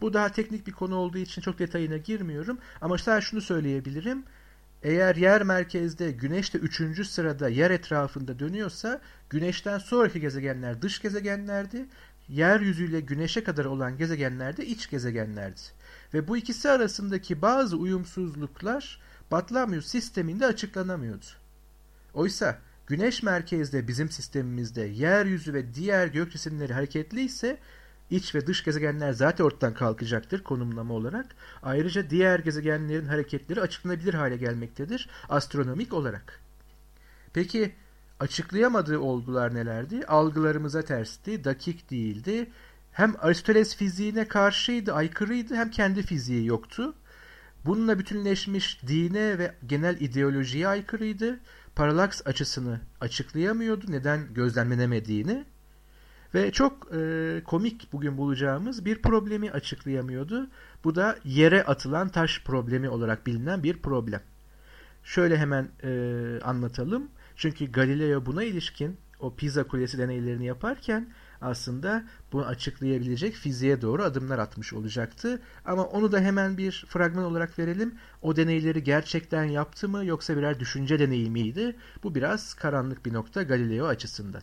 [0.00, 4.24] Bu daha teknik bir konu olduğu için çok detayına girmiyorum ama sadece şunu söyleyebilirim.
[4.82, 7.06] Eğer yer merkezde güneş de 3.
[7.06, 11.86] sırada yer etrafında dönüyorsa güneşten sonraki gezegenler dış gezegenlerdi.
[12.28, 15.60] Yeryüzüyle güneşe kadar olan gezegenler de iç gezegenlerdi.
[16.14, 21.26] Ve bu ikisi arasındaki bazı uyumsuzluklar Batlamyus sisteminde açıklanamıyordu.
[22.14, 27.58] Oysa güneş merkezde bizim sistemimizde yeryüzü ve diğer gök cisimleri hareketli ise
[28.10, 31.26] iç ve dış gezegenler zaten ortadan kalkacaktır konumlama olarak.
[31.62, 36.40] Ayrıca diğer gezegenlerin hareketleri açıklanabilir hale gelmektedir astronomik olarak.
[37.32, 37.74] Peki
[38.20, 40.06] açıklayamadığı olgular nelerdi?
[40.06, 42.50] Algılarımıza tersti, dakik değildi.
[42.92, 46.94] Hem Aristoteles fiziğine karşıydı, aykırıydı hem kendi fiziği yoktu.
[47.64, 51.40] Bununla bütünleşmiş dine ve genel ideolojiye aykırıydı.
[51.74, 55.44] Paralaks açısını açıklayamıyordu neden gözlemlenemediğini.
[56.34, 60.48] Ve çok e, komik bugün bulacağımız bir problemi açıklayamıyordu.
[60.84, 64.20] Bu da yere atılan taş problemi olarak bilinen bir problem.
[65.04, 67.08] Şöyle hemen e, anlatalım.
[67.36, 71.08] Çünkü Galileo buna ilişkin o Pisa Kulesi deneylerini yaparken
[71.40, 75.42] aslında bunu açıklayabilecek fiziğe doğru adımlar atmış olacaktı.
[75.64, 77.94] Ama onu da hemen bir fragman olarak verelim.
[78.22, 81.76] O deneyleri gerçekten yaptı mı yoksa birer düşünce deneyi miydi?
[82.02, 84.42] Bu biraz karanlık bir nokta Galileo açısından.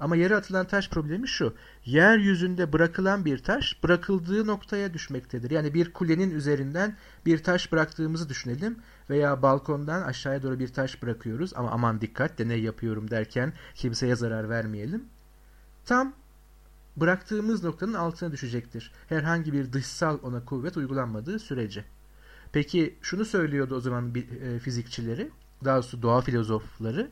[0.00, 1.54] Ama yere atılan taş problemi şu.
[1.84, 5.50] Yeryüzünde bırakılan bir taş bırakıldığı noktaya düşmektedir.
[5.50, 8.78] Yani bir kulenin üzerinden bir taş bıraktığımızı düşünelim
[9.10, 14.48] veya balkondan aşağıya doğru bir taş bırakıyoruz ama aman dikkat deney yapıyorum derken kimseye zarar
[14.48, 15.04] vermeyelim.
[15.84, 16.12] Tam
[16.96, 18.92] bıraktığımız noktanın altına düşecektir.
[19.08, 21.84] Herhangi bir dışsal ona kuvvet uygulanmadığı sürece.
[22.52, 25.30] Peki şunu söylüyordu o zaman e, fizikçileri,
[25.64, 27.10] daha doğrusu doğa filozofları.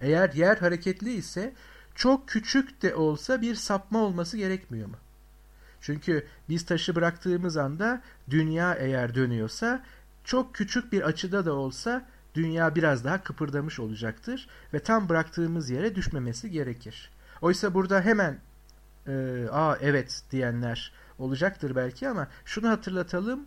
[0.00, 1.54] Eğer yer hareketli ise
[1.94, 4.96] çok küçük de olsa bir sapma olması gerekmiyor mu?
[5.80, 9.84] Çünkü biz taşı bıraktığımız anda dünya eğer dönüyorsa
[10.24, 15.94] çok küçük bir açıda da olsa dünya biraz daha kıpırdamış olacaktır ve tam bıraktığımız yere
[15.94, 17.10] düşmemesi gerekir.
[17.42, 18.38] Oysa burada hemen
[19.06, 23.46] e, aa evet diyenler olacaktır belki ama şunu hatırlatalım.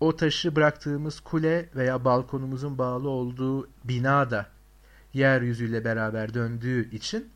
[0.00, 4.46] o taşı bıraktığımız kule veya balkonumuzun bağlı olduğu bina da
[5.16, 7.30] yeryüzüyle beraber döndüğü için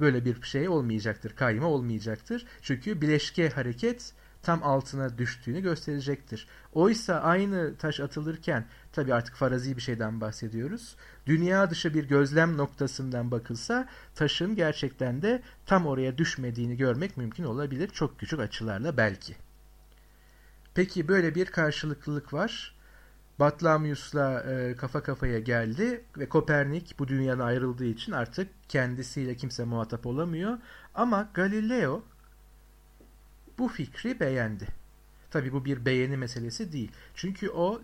[0.00, 2.46] böyle bir şey olmayacaktır, kayma olmayacaktır.
[2.62, 6.48] Çünkü bileşke hareket tam altına düştüğünü gösterecektir.
[6.72, 10.96] Oysa aynı taş atılırken tabi artık farazi bir şeyden bahsediyoruz.
[11.26, 17.88] Dünya dışı bir gözlem noktasından bakılsa taşın gerçekten de tam oraya düşmediğini görmek mümkün olabilir.
[17.88, 19.36] Çok küçük açılarla belki.
[20.74, 22.79] Peki böyle bir karşılıklılık var.
[23.40, 30.06] Batlamyus'la e, kafa kafaya geldi ve Kopernik bu dünyadan ayrıldığı için artık kendisiyle kimse muhatap
[30.06, 30.58] olamıyor.
[30.94, 32.02] Ama Galileo
[33.58, 34.66] bu fikri beğendi.
[35.30, 36.92] Tabi bu bir beğeni meselesi değil.
[37.14, 37.82] Çünkü o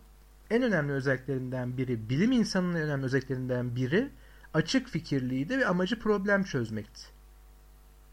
[0.51, 4.11] en önemli özelliklerinden biri, bilim insanının en önemli özelliklerinden biri
[4.55, 7.03] açık fikirliydi ve amacı problem çözmekti.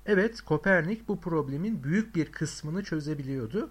[0.05, 3.69] Evet, Kopernik bu problemin büyük bir kısmını çözebiliyordu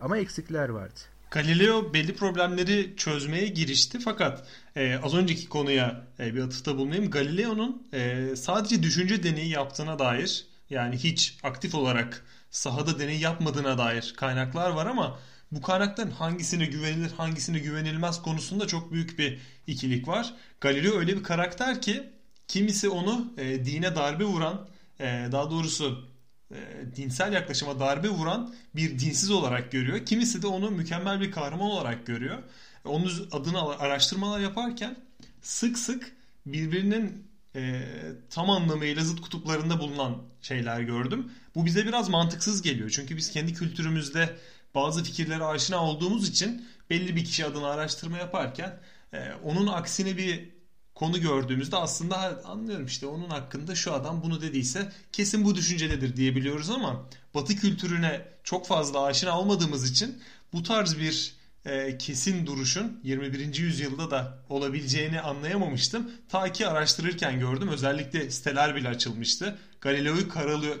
[0.00, 1.13] ama eksikler vardı.
[1.30, 7.10] Galileo belli problemleri çözmeye girişti fakat e, az önceki konuya e, bir atıfta bulunayım.
[7.10, 14.14] Galileo'nun e, sadece düşünce deneyi yaptığına dair yani hiç aktif olarak sahada deney yapmadığına dair
[14.16, 15.18] kaynaklar var ama
[15.52, 20.34] bu kaynakların hangisine güvenilir hangisine güvenilmez konusunda çok büyük bir ikilik var.
[20.60, 22.02] Galileo öyle bir karakter ki
[22.48, 24.68] kimisi onu e, dine darbe vuran
[25.00, 26.13] e, daha doğrusu
[26.54, 30.06] e, dinsel yaklaşıma darbe vuran bir dinsiz olarak görüyor.
[30.06, 32.42] Kimisi de onu mükemmel bir kahraman olarak görüyor.
[32.84, 34.96] Onun adına araştırmalar yaparken
[35.42, 36.12] sık sık
[36.46, 37.82] birbirinin e,
[38.30, 41.32] tam anlamıyla zıt kutuplarında bulunan şeyler gördüm.
[41.54, 42.90] Bu bize biraz mantıksız geliyor.
[42.90, 44.36] Çünkü biz kendi kültürümüzde
[44.74, 48.80] bazı fikirlere aşina olduğumuz için belli bir kişi adına araştırma yaparken
[49.12, 50.53] e, onun aksine bir
[50.94, 56.70] konu gördüğümüzde aslında anlıyorum işte onun hakkında şu adam bunu dediyse kesin bu düşüncededir diyebiliyoruz
[56.70, 61.34] ama Batı kültürüne çok fazla aşina olmadığımız için bu tarz bir
[61.66, 63.54] e, kesin duruşun 21.
[63.54, 66.10] yüzyılda da olabileceğini anlayamamıştım.
[66.28, 67.68] Ta ki araştırırken gördüm.
[67.68, 69.58] Özellikle siteler bile açılmıştı.
[69.80, 70.28] Galileo'yu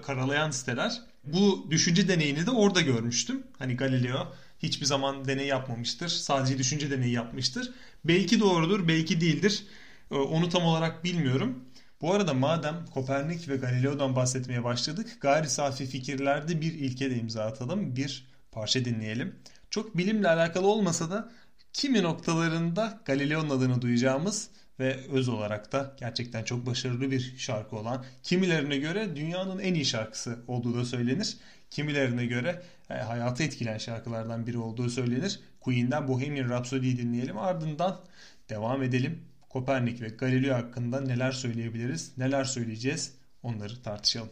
[0.02, 1.00] karalayan siteler.
[1.24, 3.42] Bu düşünce deneyini de orada görmüştüm.
[3.58, 6.08] Hani Galileo hiçbir zaman deney yapmamıştır.
[6.08, 7.72] Sadece düşünce deneyi yapmıştır.
[8.04, 9.64] Belki doğrudur, belki değildir.
[10.10, 11.64] E, onu tam olarak bilmiyorum.
[12.00, 17.44] Bu arada madem Kopernik ve Galileo'dan bahsetmeye başladık, gayri safi fikirlerde bir ilke de imza
[17.44, 19.36] atalım, bir parça dinleyelim.
[19.70, 21.32] Çok bilimle alakalı olmasa da
[21.72, 28.04] kimi noktalarında Galileo'nun adını duyacağımız ve öz olarak da gerçekten çok başarılı bir şarkı olan
[28.22, 31.36] kimilerine göre dünyanın en iyi şarkısı olduğu da söylenir.
[31.70, 35.40] Kimilerine göre e, hayatı etkileyen şarkılardan biri olduğu söylenir.
[35.60, 38.00] Queen'den Bohemian Rhapsody'yi dinleyelim ardından
[38.48, 39.33] devam edelim.
[39.54, 44.30] Kopernik ve Galileo hakkında neler söyleyebiliriz, neler söyleyeceğiz onları tartışalım.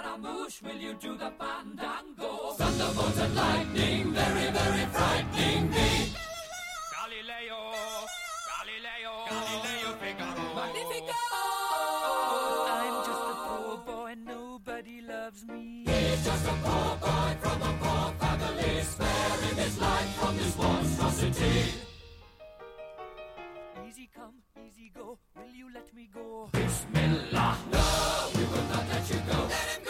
[0.00, 2.52] Scaramouche, will you do the fandango?
[2.56, 6.12] Thunderbolt and lightning, very, very frightening me.
[6.94, 7.60] Galileo,
[8.48, 10.54] Galileo, Galileo Figaro.
[10.56, 11.20] Magnifico!
[12.78, 15.84] I'm just a poor boy, nobody loves me.
[15.86, 21.74] He's just a poor boy from a poor family, sparing his life from this monstrosity.
[23.86, 24.36] Easy come,
[24.66, 26.48] easy go, will you let me go?
[26.52, 29.42] Bismillah, no, we will not let you go.
[29.42, 29.89] Let him go!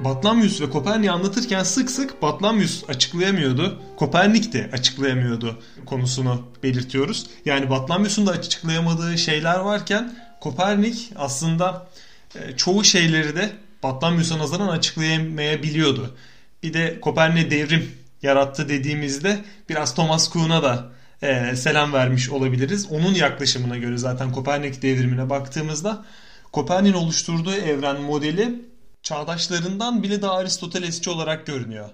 [0.00, 3.82] Batlamyus ve Kopernik'i anlatırken sık sık Batlamyus açıklayamıyordu.
[3.96, 7.26] Kopernik de açıklayamıyordu konusunu belirtiyoruz.
[7.44, 11.88] Yani Batlamyus'un da açıklayamadığı şeyler varken Kopernik aslında
[12.34, 13.50] e, çoğu şeyleri de
[13.82, 16.16] Batlamyus'a nazaran açıklayamayabiliyordu.
[16.62, 17.90] Bir de Kopernik devrim
[18.22, 20.90] yarattı dediğimizde biraz Thomas Kuhn'a da
[21.22, 22.86] e, selam vermiş olabiliriz.
[22.90, 26.04] Onun yaklaşımına göre zaten Kopernik devrimine baktığımızda
[26.52, 28.67] Kopernik'in oluşturduğu evren modeli
[29.08, 31.90] çağdaşlarından bile daha Aristotelesçi olarak görünüyor.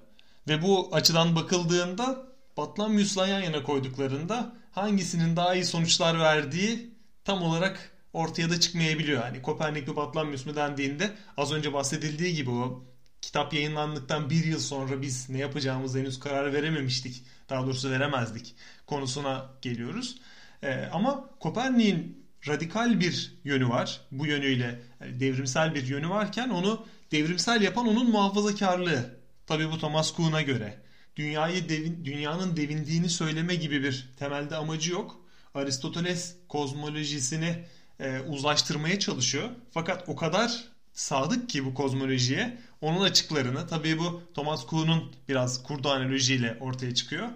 [0.48, 6.90] Ve bu açıdan bakıldığında Batlamyus'la yan yana koyduklarında hangisinin daha iyi sonuçlar verdiği
[7.24, 9.24] tam olarak ortaya da çıkmayabiliyor.
[9.24, 12.84] Yani Kopernik mi Batlamyus mu dendiğinde az önce bahsedildiği gibi o
[13.22, 17.24] kitap yayınlandıktan bir yıl sonra biz ne yapacağımızı henüz karar verememiştik.
[17.48, 18.54] Daha doğrusu veremezdik
[18.86, 20.16] konusuna geliyoruz.
[20.62, 24.00] Ee, ama Kopernik'in radikal bir yönü var.
[24.10, 29.16] Bu yönüyle devrimsel bir yönü varken onu devrimsel yapan onun muhafazakarlığı.
[29.46, 30.78] Tabii bu Thomas Kuhn'a göre.
[31.16, 35.20] Dünyayı devin, dünyanın devindiğini söyleme gibi bir temelde amacı yok.
[35.54, 37.64] Aristoteles kozmolojisini
[38.00, 39.48] e, uzlaştırmaya çalışıyor.
[39.70, 45.90] Fakat o kadar sadık ki bu kozmolojiye onun açıklarını tabii bu Thomas Kuhn'un biraz kurduğu
[45.90, 47.28] analojiyle ortaya çıkıyor.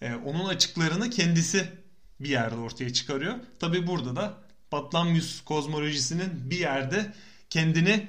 [0.00, 1.68] E, onun açıklarını kendisi
[2.20, 3.34] bir yerde ortaya çıkarıyor.
[3.60, 4.34] Tabii burada da
[4.72, 7.12] Batlamyus kozmolojisinin bir yerde
[7.50, 8.08] kendini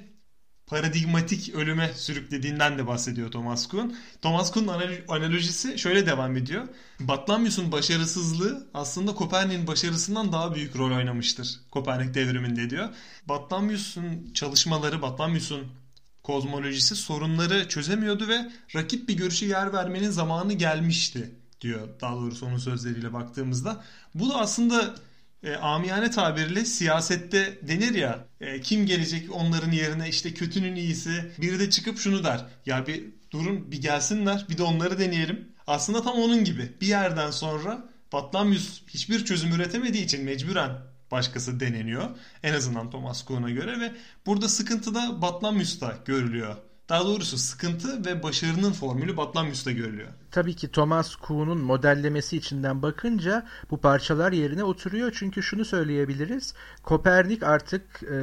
[0.68, 3.96] paradigmatik ölüme sürüklediğinden de bahsediyor Thomas Kuhn.
[4.22, 6.68] Thomas Kuhn'un anal- analojisi şöyle devam ediyor.
[7.00, 12.90] Batlamyus'un başarısızlığı aslında Kopernik'in başarısından daha büyük rol oynamıştır Kopernik devriminde diyor.
[13.26, 15.68] Batlamyus'un çalışmaları, Batlamyus'un
[16.24, 22.58] kozmolojisi sorunları çözemiyordu ve rakip bir görüşe yer vermenin zamanı gelmişti diyor daha doğrusu onun
[22.58, 23.84] sözleriyle baktığımızda.
[24.16, 24.96] Bu da aslında
[25.44, 31.60] e, amiyane tabirle siyasette denir ya e, kim gelecek onların yerine işte kötünün iyisi biri
[31.60, 35.50] de çıkıp şunu der ya bir durun bir gelsinler bir de onları deneyelim.
[35.68, 40.72] Aslında tam onun gibi bir yerden sonra Batlamyus hiçbir çözüm üretemediği için mecburen
[41.12, 42.10] başkası deneniyor.
[42.44, 43.92] En azından Thomas Kuhn'a göre ve
[44.26, 46.56] burada sıkıntı da Batlamyus'ta görülüyor.
[46.94, 50.10] Daha doğrusu sıkıntı ve başarının formülü Batlamyus'ta görülüyor.
[50.32, 55.12] Tabii ki Thomas Kuhn'un modellemesi içinden bakınca bu parçalar yerine oturuyor.
[55.16, 56.54] Çünkü şunu söyleyebiliriz.
[56.84, 58.18] Kopernik artık e,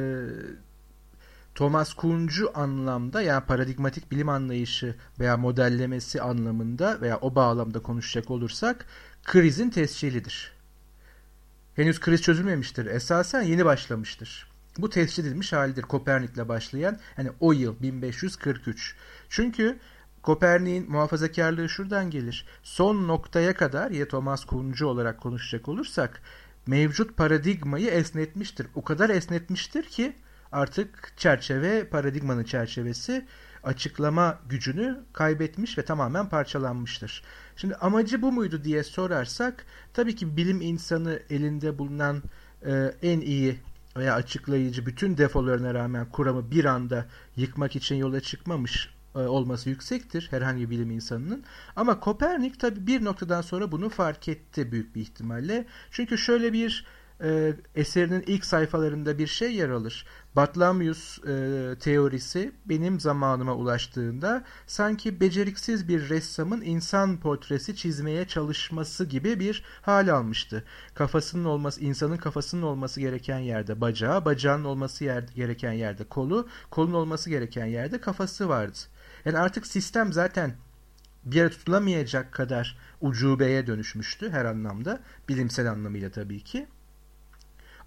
[1.55, 8.85] Thomas Kuhn'cu anlamda yani paradigmatik bilim anlayışı veya modellemesi anlamında veya o bağlamda konuşacak olursak
[9.23, 10.51] krizin tescilidir.
[11.75, 12.85] Henüz kriz çözülmemiştir.
[12.85, 14.50] Esasen yeni başlamıştır.
[14.77, 18.95] Bu tescil edilmiş halidir Kopernik'le başlayan yani o yıl 1543.
[19.29, 19.79] Çünkü
[20.21, 22.45] Kopernik'in muhafazakarlığı şuradan gelir.
[22.63, 26.21] Son noktaya kadar ya Thomas Kuhn'cu olarak konuşacak olursak
[26.67, 28.67] mevcut paradigmayı esnetmiştir.
[28.75, 30.13] O kadar esnetmiştir ki
[30.51, 33.25] artık çerçeve, paradigmanın çerçevesi
[33.63, 37.23] açıklama gücünü kaybetmiş ve tamamen parçalanmıştır.
[37.55, 42.23] Şimdi amacı bu muydu diye sorarsak tabii ki bilim insanı elinde bulunan
[42.65, 43.59] e, en iyi
[43.97, 50.27] veya açıklayıcı bütün defolarına rağmen kuramı bir anda yıkmak için yola çıkmamış e, olması yüksektir
[50.31, 51.43] herhangi bilim insanının.
[51.75, 55.65] Ama Kopernik tabi bir noktadan sonra bunu fark etti büyük bir ihtimalle.
[55.91, 56.85] Çünkü şöyle bir
[57.23, 60.05] e, eserinin ilk sayfalarında bir şey yer alır.
[60.35, 69.39] Batlamyus e, teorisi benim zamanıma ulaştığında sanki beceriksiz bir ressamın insan portresi çizmeye çalışması gibi
[69.39, 70.63] bir hal almıştı.
[70.93, 76.93] Kafasının olması, insanın kafasının olması gereken yerde bacağı, bacağının olması yer, gereken yerde kolu, kolun
[76.93, 78.77] olması gereken yerde kafası vardı.
[79.25, 80.55] Yani artık sistem zaten
[81.23, 84.99] bir yere tutulamayacak kadar ucubeye dönüşmüştü her anlamda.
[85.29, 86.67] Bilimsel anlamıyla tabii ki.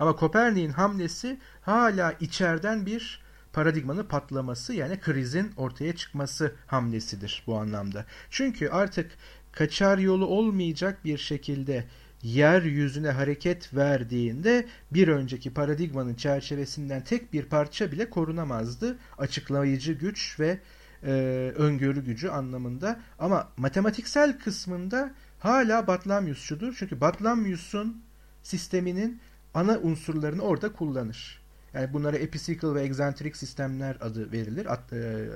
[0.05, 8.05] Ama Kopernik'in hamlesi hala içeriden bir paradigmanın patlaması yani krizin ortaya çıkması hamlesidir bu anlamda.
[8.31, 9.11] Çünkü artık
[9.53, 11.85] kaçar yolu olmayacak bir şekilde
[12.23, 18.99] yeryüzüne hareket verdiğinde bir önceki paradigmanın çerçevesinden tek bir parça bile korunamazdı.
[19.19, 20.59] Açıklayıcı güç ve
[21.03, 21.11] e,
[21.57, 23.01] öngörü gücü anlamında.
[23.19, 26.77] Ama matematiksel kısmında hala Batlamyusçudur.
[26.79, 28.03] Çünkü Batlamyus'un
[28.43, 29.21] sisteminin
[29.55, 31.45] ana unsurlarını orada kullanır.
[31.75, 35.29] Yani bunlara episikal ve egzantrik sistemler adı verilir e,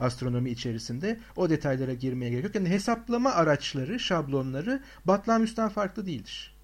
[0.00, 1.20] astronomi içerisinde.
[1.36, 2.54] O detaylara girmeye gerek yok.
[2.54, 6.54] Yani hesaplama araçları, şablonları Batlamyus'tan farklı değildir.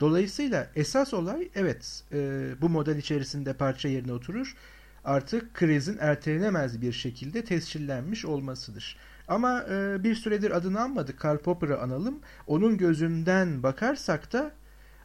[0.00, 4.56] Dolayısıyla esas olay evet e, bu model içerisinde parça yerine oturur.
[5.04, 8.96] Artık krizin ertelenemez bir şekilde tescillenmiş olmasıdır.
[9.28, 11.20] Ama e, bir süredir adını anmadık.
[11.20, 12.20] Karl Popper'ı analım.
[12.46, 14.52] Onun gözünden bakarsak da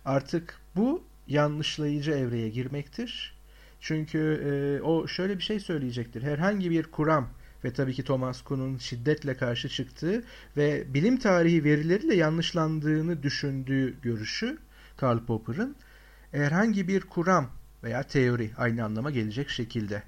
[0.05, 3.38] artık bu yanlışlayıcı evreye girmektir.
[3.80, 6.23] Çünkü e, o şöyle bir şey söyleyecektir.
[6.23, 7.30] Herhangi bir kuram
[7.63, 10.23] ve tabii ki Thomas Kuhn'un şiddetle karşı çıktığı
[10.57, 14.57] ve bilim tarihi verileriyle yanlışlandığını düşündüğü görüşü
[14.97, 15.75] Karl Popper'ın
[16.32, 17.49] herhangi bir kuram
[17.84, 20.03] veya teori aynı anlama gelecek şekilde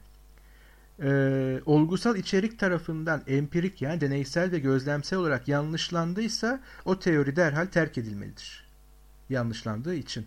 [1.01, 7.97] e, olgusal içerik tarafından empirik yani deneysel ve gözlemsel olarak yanlışlandıysa o teori derhal terk
[7.97, 8.69] edilmelidir.
[9.29, 10.25] Yanlışlandığı için.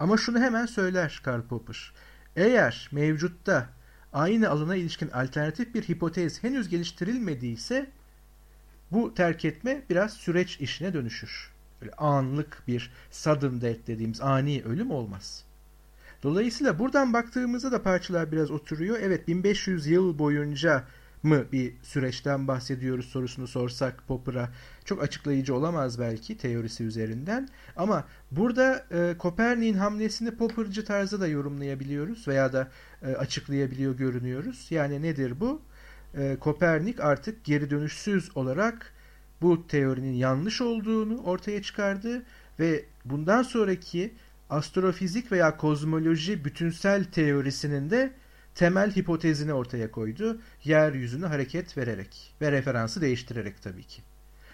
[0.00, 1.92] Ama şunu hemen söyler Karl Popper.
[2.36, 3.68] Eğer mevcutta
[4.12, 7.90] aynı alana ilişkin alternatif bir hipotez henüz geliştirilmediyse
[8.90, 11.50] bu terk etme biraz süreç işine dönüşür.
[11.80, 15.44] Böyle anlık bir sudden death dediğimiz ani ölüm olmaz.
[16.22, 18.98] Dolayısıyla buradan baktığımızda da parçalar biraz oturuyor.
[19.00, 20.84] Evet 1500 yıl boyunca
[21.22, 24.50] mı bir süreçten bahsediyoruz sorusunu sorsak Popper'a
[24.84, 27.48] çok açıklayıcı olamaz belki teorisi üzerinden.
[27.76, 32.68] Ama burada e, Kopernik'in hamlesini Popper'cı tarzda da yorumlayabiliyoruz veya da
[33.02, 34.66] e, açıklayabiliyor görünüyoruz.
[34.70, 35.62] Yani nedir bu?
[36.14, 38.92] E, Kopernik artık geri dönüşsüz olarak
[39.42, 42.22] bu teorinin yanlış olduğunu ortaya çıkardı
[42.60, 44.14] ve bundan sonraki
[44.50, 48.12] astrofizik veya kozmoloji bütünsel teorisinin de
[48.54, 50.40] temel hipotezini ortaya koydu.
[50.64, 54.02] Yeryüzünü hareket vererek ve referansı değiştirerek tabii ki.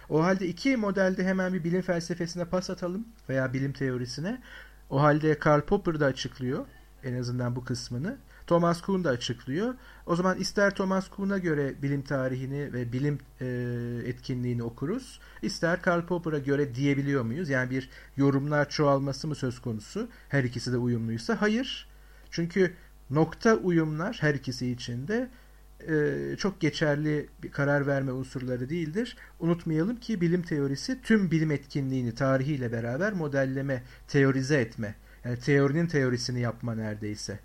[0.09, 4.43] O halde iki modelde hemen bir bilim felsefesine pas atalım veya bilim teorisine.
[4.91, 6.67] O halde Karl Popper da açıklıyor
[7.07, 8.17] en azından bu kısmını.
[8.47, 9.75] Thomas Kuhn da açıklıyor.
[10.07, 13.47] O zaman ister Thomas Kuhn'a göre bilim tarihini ve bilim e,
[14.05, 15.21] etkinliğini okuruz.
[15.43, 17.49] ister Karl Popper'a göre diyebiliyor muyuz?
[17.49, 20.09] Yani bir yorumlar çoğalması mı söz konusu?
[20.29, 21.89] Her ikisi de uyumluysa hayır.
[22.31, 22.75] Çünkü
[23.11, 25.29] nokta uyumlar her ikisi için de
[25.89, 29.17] e, çok geçerli bir karar verme unsurları değildir.
[29.41, 34.95] Unutmayalım ki bilim teorisi tüm bilim etkinliğini tarihiyle beraber modelleme, teorize etme.
[35.25, 37.39] Yani teorinin teorisini yapma neredeyse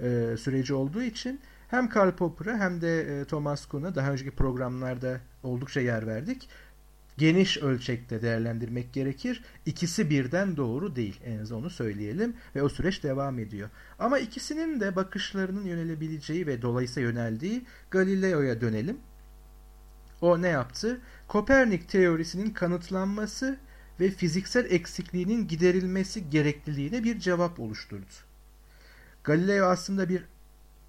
[0.00, 5.20] e, süreci olduğu için hem Karl Popper'a hem de e, Thomas Kuhn'a daha önceki programlarda
[5.42, 6.48] oldukça yer verdik.
[7.20, 9.44] Geniş ölçekte değerlendirmek gerekir.
[9.66, 11.20] İkisi birden doğru değil.
[11.24, 12.36] En azından onu söyleyelim.
[12.54, 13.68] Ve o süreç devam ediyor.
[13.98, 18.98] Ama ikisinin de bakışlarının yönelebileceği ve dolayısıyla yöneldiği Galileo'ya dönelim.
[20.20, 21.00] O ne yaptı?
[21.28, 23.58] Kopernik teorisinin kanıtlanması
[24.00, 28.12] ve fiziksel eksikliğinin giderilmesi gerekliliğine bir cevap oluşturdu.
[29.24, 30.24] Galileo aslında bir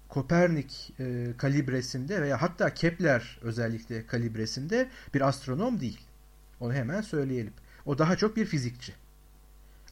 [0.08, 6.00] Kopernik e, kalibresinde veya hatta Kepler özellikle kalibresinde bir astronom değil.
[6.62, 7.52] Onu hemen söyleyelim.
[7.86, 8.94] O daha çok bir fizikçi.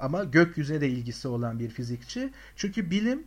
[0.00, 2.32] Ama gökyüzüne de ilgisi olan bir fizikçi.
[2.56, 3.24] Çünkü bilim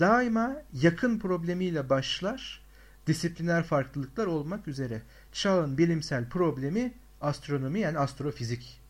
[0.00, 2.62] daima yakın problemiyle başlar.
[3.06, 5.02] Disipliner farklılıklar olmak üzere.
[5.32, 8.80] Çağın bilimsel problemi astronomi yani astrofizik.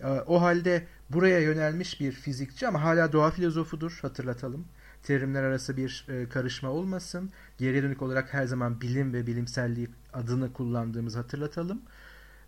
[0.00, 4.64] Ee, o halde buraya yönelmiş bir fizikçi ama hala doğa filozofudur hatırlatalım.
[5.02, 7.30] Terimler arası bir e, karışma olmasın.
[7.58, 11.82] Geriye dönük olarak her zaman bilim ve bilimselliği adını kullandığımızı hatırlatalım.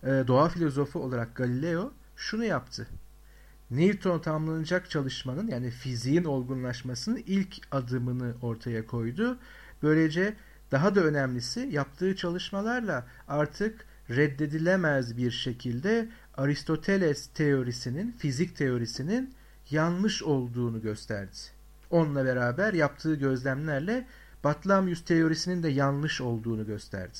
[0.06, 2.86] Ee, doğa filozofu olarak Galileo şunu yaptı.
[3.70, 9.38] Newton tamamlanacak çalışmanın yani fiziğin olgunlaşmasının ilk adımını ortaya koydu.
[9.82, 10.34] Böylece
[10.70, 19.34] daha da önemlisi yaptığı çalışmalarla artık reddedilemez bir şekilde Aristoteles teorisinin, fizik teorisinin
[19.70, 21.36] yanlış olduğunu gösterdi.
[21.90, 24.06] Onunla beraber yaptığı gözlemlerle
[24.44, 27.18] Batlamyus teorisinin de yanlış olduğunu gösterdi.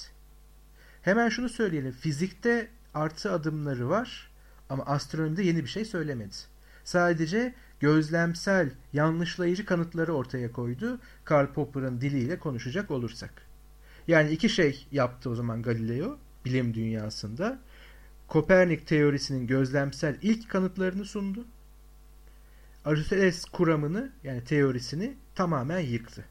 [1.03, 1.93] Hemen şunu söyleyelim.
[1.93, 4.31] Fizikte artı adımları var
[4.71, 6.35] ama astronomide yeni bir şey söylemedi.
[6.85, 11.01] Sadece gözlemsel, yanlışlayıcı kanıtları ortaya koydu.
[11.25, 13.47] Karl Popper'ın diliyle konuşacak olursak.
[14.09, 17.59] Yani iki şey yaptı o zaman Galileo bilim dünyasında.
[18.29, 21.45] Kopernik teorisinin gözlemsel ilk kanıtlarını sundu.
[22.85, 26.25] Aristoteles kuramını yani teorisini tamamen yıktı.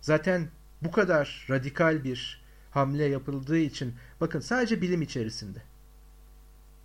[0.00, 0.48] Zaten
[0.82, 5.58] bu kadar radikal bir hamle yapıldığı için bakın sadece bilim içerisinde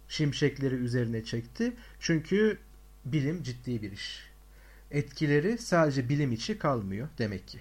[0.07, 1.73] şimşekleri üzerine çekti.
[1.99, 2.57] Çünkü
[3.05, 4.27] bilim ciddi bir iş.
[4.91, 7.59] Etkileri sadece bilim içi kalmıyor demek ki.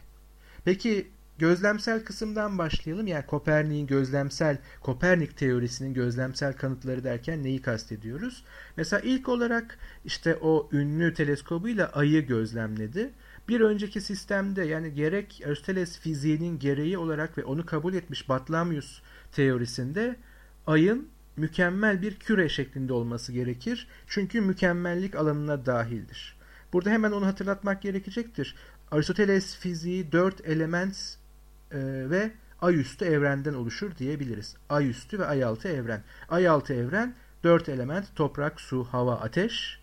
[0.64, 1.08] Peki
[1.38, 3.06] gözlemsel kısımdan başlayalım.
[3.06, 8.44] Yani Kopernik'in gözlemsel, Kopernik teorisinin gözlemsel kanıtları derken neyi kastediyoruz?
[8.76, 13.10] Mesela ilk olarak işte o ünlü teleskobuyla ayı gözlemledi.
[13.48, 19.00] Bir önceki sistemde yani gerek Aristoteles fiziğinin gereği olarak ve onu kabul etmiş Batlamyus
[19.32, 20.16] teorisinde
[20.66, 23.88] ayın mükemmel bir küre şeklinde olması gerekir.
[24.06, 26.36] Çünkü mükemmellik alanına dahildir.
[26.72, 28.56] Burada hemen onu hatırlatmak gerekecektir.
[28.90, 31.18] Aristoteles fiziği dört element
[31.70, 31.78] e,
[32.10, 34.56] ve ay üstü evrenden oluşur diyebiliriz.
[34.68, 36.02] Ay üstü ve ay altı evren.
[36.28, 37.14] Ay altı evren
[37.44, 39.80] dört element toprak, su, hava, ateş.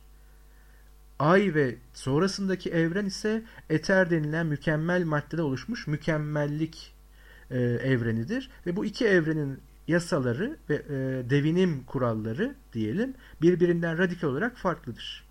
[1.19, 6.92] Ay ve sonrasındaki evren ise eter denilen mükemmel maddede oluşmuş mükemmellik
[7.51, 8.49] e, evrenidir.
[8.65, 15.23] Ve bu iki evrenin yasaları ve e, devinim kuralları diyelim birbirinden radikal olarak farklıdır.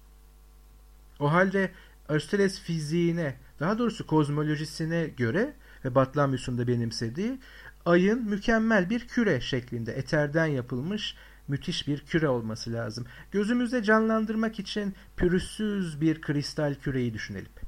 [1.21, 1.71] O halde
[2.09, 5.55] Aristoteles fiziğine daha doğrusu kozmolojisine göre
[5.85, 7.39] ve Batlamyus'un da benimsediği
[7.87, 11.17] ayın mükemmel bir küre şeklinde eterden yapılmış
[11.49, 13.07] müthiş bir küre olması lazım.
[13.33, 17.62] Gözümüzde canlandırmak için pürüzsüz bir kristal küreyi düşünelim.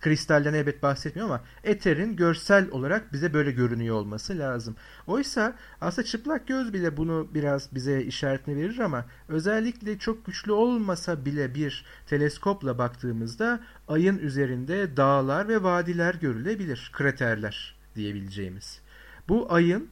[0.00, 4.76] Kristalden elbet bahsetmiyor ama eterin görsel olarak bize böyle görünüyor olması lazım.
[5.06, 11.24] Oysa aslında çıplak göz bile bunu biraz bize işaretini verir ama özellikle çok güçlü olmasa
[11.24, 16.90] bile bir teleskopla baktığımızda ayın üzerinde dağlar ve vadiler görülebilir.
[16.92, 18.80] Kraterler diyebileceğimiz.
[19.28, 19.88] Bu ayın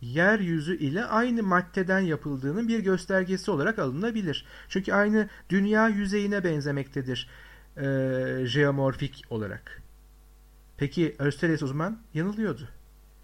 [0.00, 4.44] yeryüzü ile aynı maddeden yapıldığının bir göstergesi olarak alınabilir.
[4.68, 7.28] Çünkü aynı dünya yüzeyine benzemektedir
[7.82, 9.82] e, jeomorfik olarak.
[10.76, 12.68] Peki Aristoteles o zaman yanılıyordu.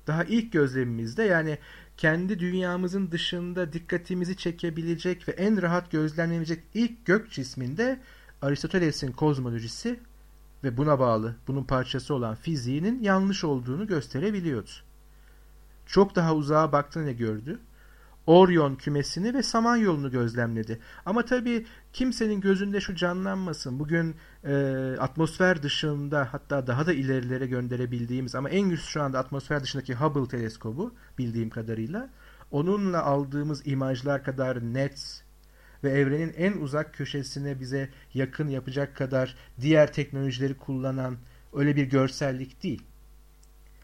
[0.07, 1.59] Daha ilk gözlemimizde yani
[1.96, 8.00] kendi dünyamızın dışında dikkatimizi çekebilecek ve en rahat gözlemlenecek ilk gök cisminde
[8.42, 10.00] Aristoteles'in kozmolojisi
[10.64, 14.70] ve buna bağlı bunun parçası olan fiziğinin yanlış olduğunu gösterebiliyordu.
[15.86, 17.61] Çok daha uzağa baktığını gördü.
[18.27, 20.81] Orion kümesini ve Samanyolu'nu gözlemledi.
[21.07, 23.79] Ama tabii kimsenin gözünde şu canlanmasın.
[23.79, 24.55] Bugün e,
[24.99, 30.29] atmosfer dışında hatta daha da ilerilere gönderebildiğimiz ama en güçlü şu anda atmosfer dışındaki Hubble
[30.29, 32.11] teleskobu bildiğim kadarıyla
[32.51, 35.25] onunla aldığımız imajlar kadar net
[35.85, 41.16] ve evrenin en uzak köşesine bize yakın yapacak kadar diğer teknolojileri kullanan
[41.55, 42.83] öyle bir görsellik değil.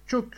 [0.06, 0.28] Çok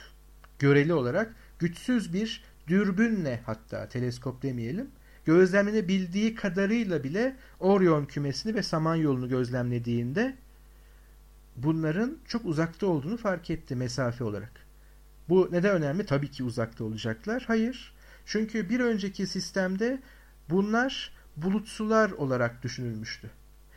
[0.58, 4.90] göreli olarak güçsüz bir dürbünle hatta teleskop demeyelim
[5.24, 10.36] gözlemlenebildiği kadarıyla bile Orion kümesini ve Samanyolu'nu gözlemlediğinde
[11.56, 14.52] bunların çok uzakta olduğunu fark etti mesafe olarak.
[15.28, 16.06] Bu neden önemli?
[16.06, 17.44] Tabii ki uzakta olacaklar.
[17.46, 17.94] Hayır.
[18.26, 20.00] Çünkü bir önceki sistemde
[20.50, 23.30] bunlar bulutsular olarak düşünülmüştü.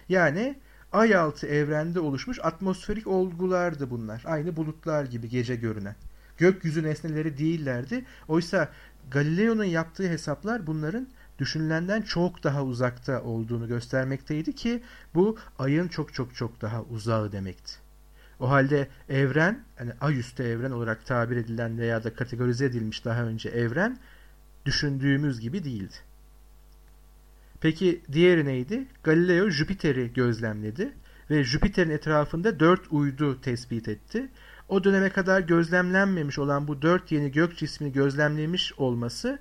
[0.10, 0.60] Yani
[0.92, 4.24] ay altı evrende oluşmuş atmosferik olgulardı bunlar.
[4.26, 5.96] Aynı bulutlar gibi gece görünen.
[6.38, 8.06] Gökyüzü nesneleri değillerdi.
[8.28, 8.70] Oysa
[9.12, 11.08] Galileo'nun yaptığı hesaplar bunların
[11.40, 14.84] düşünülenden çok daha uzakta olduğunu göstermekteydi ki
[15.16, 17.74] bu ayın çok çok çok daha uzağı demekti.
[18.40, 23.50] O halde evren, yani ayüstü evren olarak tabir edilen veya da kategorize edilmiş daha önce
[23.50, 23.98] evren
[24.66, 25.96] düşündüğümüz gibi değildi.
[27.62, 28.86] Peki diğeri neydi?
[29.04, 30.94] Galileo Jüpiter'i gözlemledi
[31.30, 34.30] ve Jüpiter'in etrafında dört uydu tespit etti.
[34.70, 39.40] O döneme kadar gözlemlenmemiş olan bu dört yeni gök cismini gözlemlemiş olması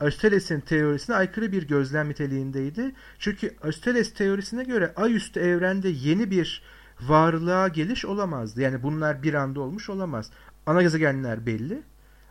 [0.00, 2.92] Aristoteles'in teorisine aykırı bir gözlem niteliğindeydi.
[3.18, 6.62] Çünkü Aristoteles teorisine göre ay üstü evrende yeni bir
[7.00, 8.60] varlığa geliş olamazdı.
[8.60, 10.30] Yani bunlar bir anda olmuş olamaz.
[10.66, 11.82] Ana gezegenler belli.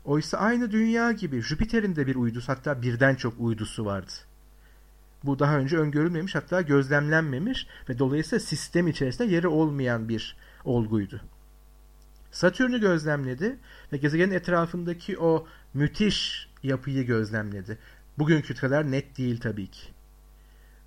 [0.05, 4.11] Oysa aynı dünya gibi Jüpiter'in de bir uydusu hatta birden çok uydusu vardı.
[5.23, 11.21] Bu daha önce öngörülmemiş hatta gözlemlenmemiş ve dolayısıyla sistem içerisinde yeri olmayan bir olguydu.
[12.37, 13.59] Satürn'ü gözlemledi
[13.93, 17.77] ve gezegenin etrafındaki o müthiş yapıyı gözlemledi.
[18.17, 19.87] Bugünkü kadar net değil tabii ki.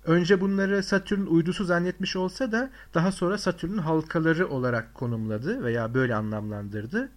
[0.05, 6.15] Önce bunları Satürn uydusu zannetmiş olsa da daha sonra Satürn'ün halkaları olarak konumladı veya böyle
[6.15, 7.09] anlamlandırdı.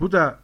[0.00, 0.38] Bu da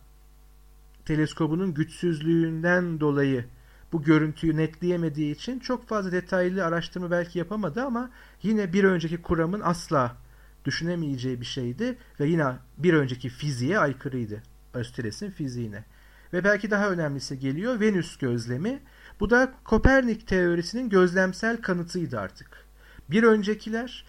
[1.04, 3.44] teleskobunun güçsüzlüğünden dolayı
[3.92, 8.10] bu görüntüyü netleyemediği için çok fazla detaylı araştırma belki yapamadı ama
[8.42, 10.23] yine bir önceki kuramın asla
[10.64, 12.46] düşünemeyeceği bir şeydi ve yine
[12.78, 14.42] bir önceki fiziğe aykırıydı.
[14.74, 15.84] Aristoteles'in fiziğine.
[16.32, 18.80] Ve belki daha önemlisi geliyor Venüs gözlemi.
[19.20, 22.64] Bu da Kopernik teorisinin gözlemsel kanıtıydı artık.
[23.10, 24.04] Bir öncekiler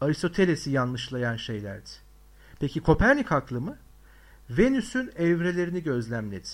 [0.00, 1.90] Aristoteles'i yanlışlayan şeylerdi.
[2.60, 3.78] Peki Kopernik haklı mı?
[4.50, 6.48] Venüs'ün evrelerini gözlemledi.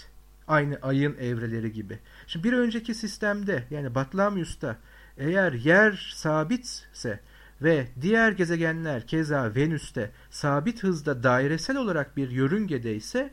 [0.49, 1.99] Aynı ayın evreleri gibi.
[2.27, 4.77] Şimdi bir önceki sistemde yani Batlamyus'ta
[5.19, 7.21] eğer yer sabitse
[7.63, 13.31] ve diğer gezegenler keza Venüs'te sabit hızda dairesel olarak bir yörüngede ise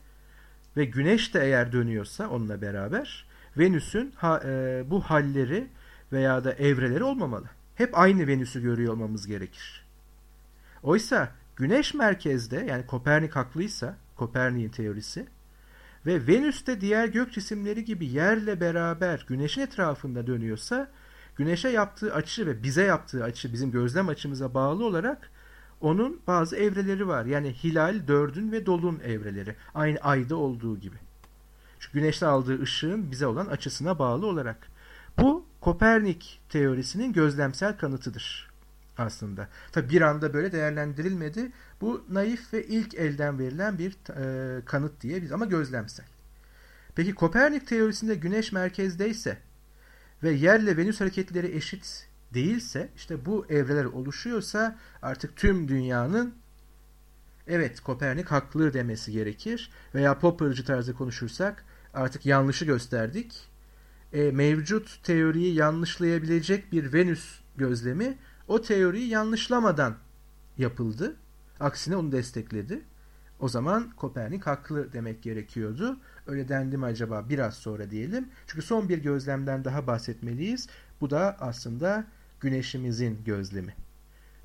[0.77, 3.25] ve Güneş de eğer dönüyorsa onunla beraber
[3.57, 5.67] Venüs'ün ha, e, bu halleri
[6.11, 7.45] veya da evreleri olmamalı.
[7.75, 9.85] Hep aynı Venüs'ü görüyor olmamız gerekir.
[10.83, 15.27] Oysa Güneş merkezde yani Kopernik haklıysa Kopernik'in teorisi
[16.05, 20.91] ve Venüs'te diğer gök cisimleri gibi yerle beraber Güneş'in etrafında dönüyorsa
[21.35, 25.29] Güneş'e yaptığı açı ve bize yaptığı açı bizim gözlem açımıza bağlı olarak
[25.81, 27.25] onun bazı evreleri var.
[27.25, 29.55] Yani hilal, dördün ve dolun evreleri.
[29.75, 30.95] Aynı ayda olduğu gibi.
[31.79, 34.67] Çünkü güneşte aldığı ışığın bize olan açısına bağlı olarak.
[35.17, 38.51] Bu Kopernik teorisinin gözlemsel kanıtıdır
[38.97, 39.47] aslında.
[39.71, 41.51] Tabi bir anda böyle değerlendirilmedi.
[41.81, 46.05] Bu naif ve ilk elden verilen bir e, kanıt diye biz ama gözlemsel.
[46.95, 49.37] Peki Kopernik teorisinde güneş merkezdeyse
[50.23, 56.35] ve yerle Venüs hareketleri eşit değilse işte bu evreler oluşuyorsa artık tüm dünyanın
[57.47, 63.49] evet Kopernik haklı demesi gerekir veya Popper'cı tarzı konuşursak artık yanlışı gösterdik.
[64.13, 68.17] E, mevcut teoriyi yanlışlayabilecek bir Venüs gözlemi
[68.47, 69.95] o teoriyi yanlışlamadan
[70.57, 71.15] yapıldı.
[71.59, 72.81] Aksine onu destekledi.
[73.39, 75.99] O zaman Kopernik haklı demek gerekiyordu.
[76.27, 78.27] Öyle dendi mi acaba biraz sonra diyelim.
[78.47, 80.67] Çünkü son bir gözlemden daha bahsetmeliyiz.
[81.01, 82.07] Bu da aslında
[82.39, 83.75] güneşimizin gözlemi.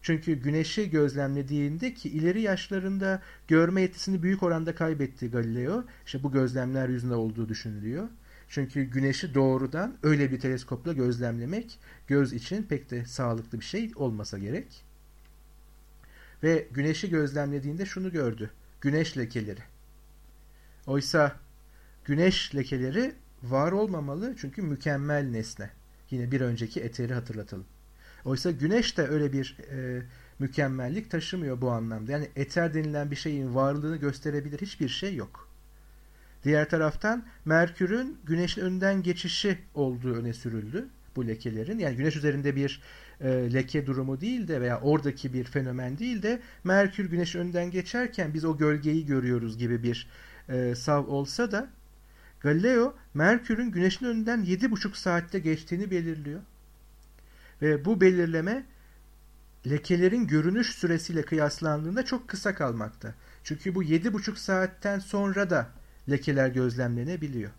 [0.02, 5.84] Çünkü güneşi gözlemlediğinde ki ileri yaşlarında görme yetisini büyük oranda kaybetti Galileo.
[6.06, 8.08] İşte bu gözlemler yüzünde olduğu düşünülüyor.
[8.48, 14.38] Çünkü güneşi doğrudan öyle bir teleskopla gözlemlemek göz için pek de sağlıklı bir şey olmasa
[14.38, 14.84] gerek.
[16.42, 18.50] Ve güneşi gözlemlediğinde şunu gördü.
[18.80, 19.60] Güneş lekeleri.
[20.86, 21.36] Oysa
[22.08, 25.70] güneş lekeleri var olmamalı çünkü mükemmel nesne.
[26.10, 27.66] Yine bir önceki eteri hatırlatalım.
[28.24, 30.02] Oysa güneş de öyle bir e,
[30.38, 32.12] mükemmellik taşımıyor bu anlamda.
[32.12, 35.48] Yani eter denilen bir şeyin varlığını gösterebilir hiçbir şey yok.
[36.44, 41.78] Diğer taraftan Merkür'ün güneşin önden geçişi olduğu öne sürüldü bu lekelerin.
[41.78, 42.82] Yani güneş üzerinde bir
[43.20, 48.34] e, leke durumu değil de veya oradaki bir fenomen değil de Merkür güneş önden geçerken
[48.34, 50.08] biz o gölgeyi görüyoruz gibi bir
[50.48, 51.68] e, sav olsa da
[52.40, 56.40] Galileo Merkür'ün güneşin önünden 7,5 saatte geçtiğini belirliyor.
[57.62, 58.66] Ve bu belirleme
[59.70, 63.14] lekelerin görünüş süresiyle kıyaslandığında çok kısa kalmakta.
[63.44, 65.70] Çünkü bu 7,5 saatten sonra da
[66.10, 67.50] lekeler gözlemlenebiliyor.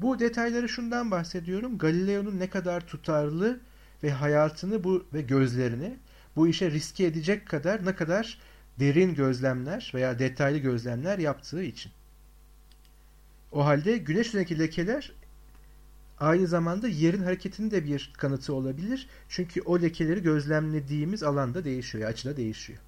[0.00, 1.78] Bu detayları şundan bahsediyorum.
[1.78, 3.60] Galileo'nun ne kadar tutarlı
[4.02, 5.96] ve hayatını bu ve gözlerini
[6.36, 8.38] bu işe riske edecek kadar ne kadar
[8.80, 11.92] derin gözlemler veya detaylı gözlemler yaptığı için.
[13.52, 15.12] O halde güneş üzerindeki lekeler
[16.18, 19.08] aynı zamanda yerin hareketinin de bir kanıtı olabilir.
[19.28, 22.78] Çünkü o lekeleri gözlemlediğimiz alanda değişiyor, açıda değişiyor.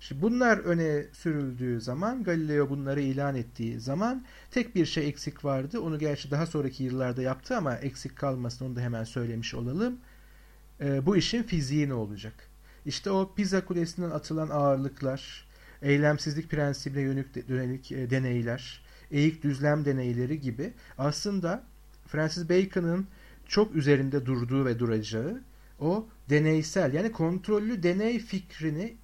[0.00, 5.80] Şimdi bunlar öne sürüldüğü zaman, Galileo bunları ilan ettiği zaman tek bir şey eksik vardı.
[5.80, 9.98] Onu gerçi daha sonraki yıllarda yaptı ama eksik kalmasın onu da hemen söylemiş olalım.
[10.80, 12.34] E, bu işin fiziği ne olacak?
[12.86, 15.48] İşte o Pisa Kulesi'nden atılan ağırlıklar,
[15.82, 18.83] eylemsizlik prensibine yönelik, yönelik e, deneyler,
[19.14, 21.64] eğik düzlem deneyleri gibi aslında
[22.06, 23.06] Francis Bacon'ın
[23.48, 25.42] çok üzerinde durduğu ve duracağı
[25.80, 28.96] o deneysel yani kontrollü deney fikrini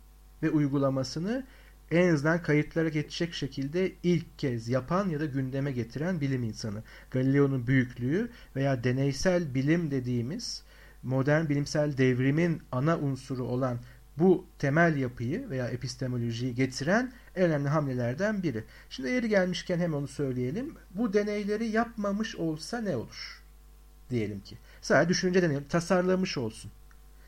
[0.42, 1.46] ve uygulamasını
[1.90, 6.82] en azından kayıtlara geçecek şekilde ilk kez yapan ya da gündeme getiren bilim insanı.
[7.11, 10.62] Galileo'nun büyüklüğü veya deneysel bilim dediğimiz
[11.02, 13.78] modern bilimsel devrimin ana unsuru olan
[14.21, 18.64] bu temel yapıyı veya epistemolojiyi getiren en önemli hamlelerden biri.
[18.91, 20.75] Şimdi yeri gelmişken hem onu söyleyelim.
[20.95, 23.43] Bu deneyleri yapmamış olsa ne olur?
[24.11, 24.59] Diyelim ki.
[24.81, 26.71] Sadece düşünce deneyleri tasarlamış olsun.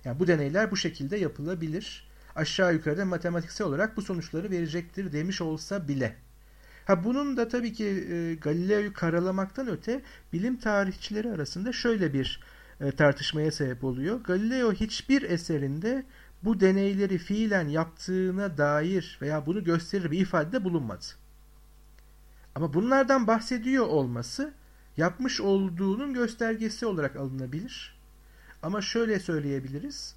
[0.04, 2.08] Yani bu deneyler bu şekilde yapılabilir.
[2.36, 6.16] Aşağı yukarıda matematiksel olarak bu sonuçları verecektir demiş olsa bile.
[6.84, 12.40] Ha bunun da tabii ki e, Galileo'yu karalamaktan öte bilim tarihçileri arasında şöyle bir
[12.80, 14.20] e, tartışmaya sebep oluyor.
[14.24, 16.04] Galileo hiçbir eserinde
[16.44, 21.04] bu deneyleri fiilen yaptığına dair veya bunu gösterir bir ifadede bulunmadı.
[22.54, 24.52] Ama bunlardan bahsediyor olması
[24.96, 27.98] yapmış olduğunun göstergesi olarak alınabilir.
[28.62, 30.14] Ama şöyle söyleyebiliriz.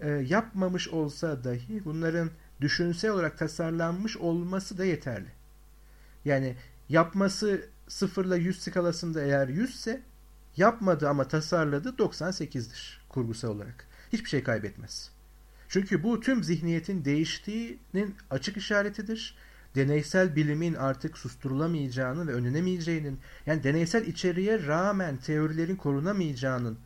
[0.00, 5.28] E, yapmamış olsa dahi bunların düşünsel olarak tasarlanmış olması da yeterli.
[6.24, 6.56] Yani
[6.88, 10.02] yapması sıfırla 100 skalasında eğer 100 ise
[10.56, 13.86] yapmadı ama tasarladı 98'dir kurgusal olarak.
[14.12, 15.13] Hiçbir şey kaybetmez.
[15.68, 19.36] Çünkü bu tüm zihniyetin değiştiğinin açık işaretidir.
[19.74, 26.78] Deneysel bilimin artık susturulamayacağını ve önlenemeyeceğinin, yani deneysel içeriğe rağmen teorilerin korunamayacağının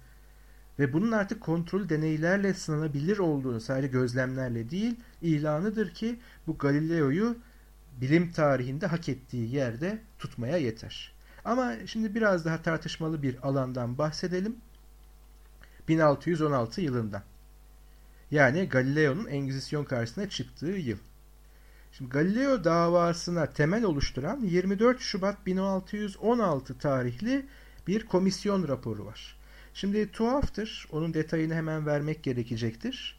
[0.79, 7.37] ve bunun artık kontrol deneylerle sınanabilir olduğunu sadece gözlemlerle değil ilanıdır ki bu Galileo'yu
[8.01, 11.13] bilim tarihinde hak ettiği yerde tutmaya yeter.
[11.45, 14.57] Ama şimdi biraz daha tartışmalı bir alandan bahsedelim.
[15.89, 17.23] 1616 yılından.
[18.31, 20.99] Yani Galileo'nun Engizisyon karşısına çıktığı yıl.
[21.93, 27.47] Şimdi Galileo davasına temel oluşturan 24 Şubat 1616 tarihli
[27.87, 29.37] bir komisyon raporu var.
[29.75, 33.19] Şimdi tuhaftır, onun detayını hemen vermek gerekecektir.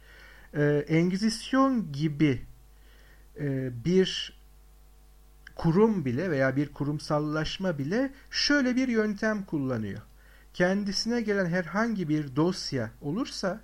[0.54, 2.42] Ee, Engizisyon gibi
[3.40, 4.40] e, bir
[5.56, 10.02] kurum bile veya bir kurumsallaşma bile şöyle bir yöntem kullanıyor.
[10.54, 13.62] Kendisine gelen herhangi bir dosya olursa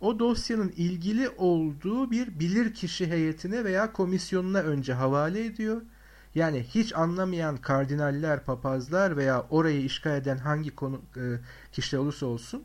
[0.00, 5.82] o dosyanın ilgili olduğu bir bilirkişi heyetine veya komisyonuna önce havale ediyor.
[6.34, 11.22] Yani hiç anlamayan kardinaller, papazlar veya orayı işgal eden hangi konu, e,
[11.72, 12.64] kişi olursa olsun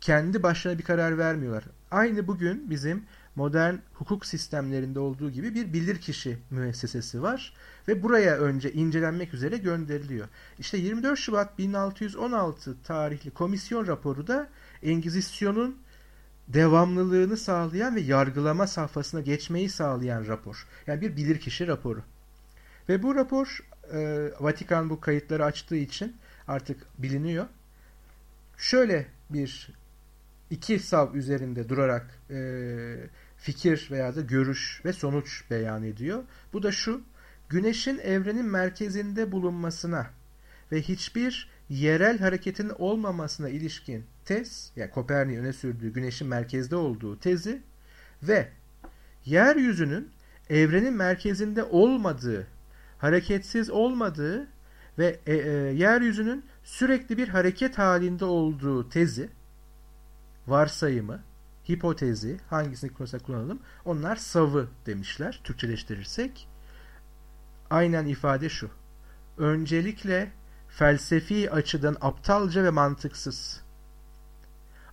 [0.00, 1.64] kendi başına bir karar vermiyorlar.
[1.90, 3.04] Aynı bugün bizim
[3.36, 7.54] modern hukuk sistemlerinde olduğu gibi bir bilirkişi müessesesi var
[7.88, 10.28] ve buraya önce incelenmek üzere gönderiliyor.
[10.58, 14.48] İşte 24 Şubat 1616 tarihli komisyon raporu da
[14.82, 15.76] Engizisyon'un
[16.52, 20.66] devamlılığını sağlayan ve yargılama safhasına geçmeyi sağlayan rapor.
[20.86, 22.02] Yani bir bilirkişi raporu.
[22.88, 23.58] Ve bu rapor
[23.92, 26.16] e, Vatikan bu kayıtları açtığı için
[26.48, 27.46] artık biliniyor.
[28.56, 29.70] Şöyle bir
[30.50, 32.40] iki sav üzerinde durarak e,
[33.36, 36.22] fikir veya da görüş ve sonuç beyan ediyor.
[36.52, 37.02] Bu da şu,
[37.48, 40.10] güneşin evrenin merkezinde bulunmasına
[40.72, 47.62] ve hiçbir yerel hareketin olmamasına ilişkin tez, yani Kopernik'in öne sürdüğü güneşin merkezde olduğu tezi
[48.22, 48.48] ve
[49.24, 50.10] yeryüzünün
[50.50, 52.46] evrenin merkezinde olmadığı,
[52.98, 54.48] hareketsiz olmadığı
[54.98, 59.30] ve e, e, yeryüzünün sürekli bir hareket halinde olduğu tezi,
[60.46, 61.22] varsayımı,
[61.68, 62.90] hipotezi, hangisini
[63.24, 66.48] kullanalım, onlar savı demişler, Türkçeleştirirsek.
[67.70, 68.70] Aynen ifade şu.
[69.38, 70.30] Öncelikle
[70.70, 73.60] felsefi açıdan aptalca ve mantıksız.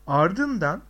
[0.08, 0.82] Ardından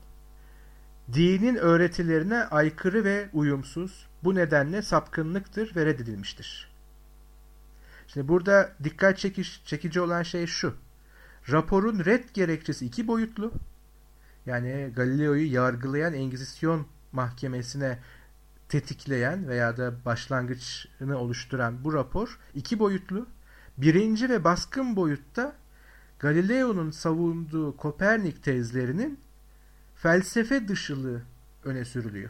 [1.14, 6.72] dinin öğretilerine aykırı ve uyumsuz, bu nedenle sapkınlıktır ve reddedilmiştir.
[8.08, 10.76] Şimdi burada dikkat çekiş, çekici olan şey şu.
[11.52, 13.52] Raporun red gerekçesi iki boyutlu.
[14.46, 18.00] Yani Galileo'yu yargılayan Engizisyon mahkemesine
[18.70, 23.28] tetikleyen veya da başlangıçını oluşturan bu rapor iki boyutlu.
[23.78, 25.56] Birinci ve baskın boyutta
[26.20, 29.20] Galileo'nun savunduğu Kopernik tezlerinin
[29.96, 31.22] felsefe dışılığı
[31.64, 32.30] öne sürülüyor.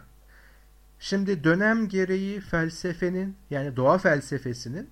[1.00, 4.90] Şimdi dönem gereği felsefenin yani doğa felsefesinin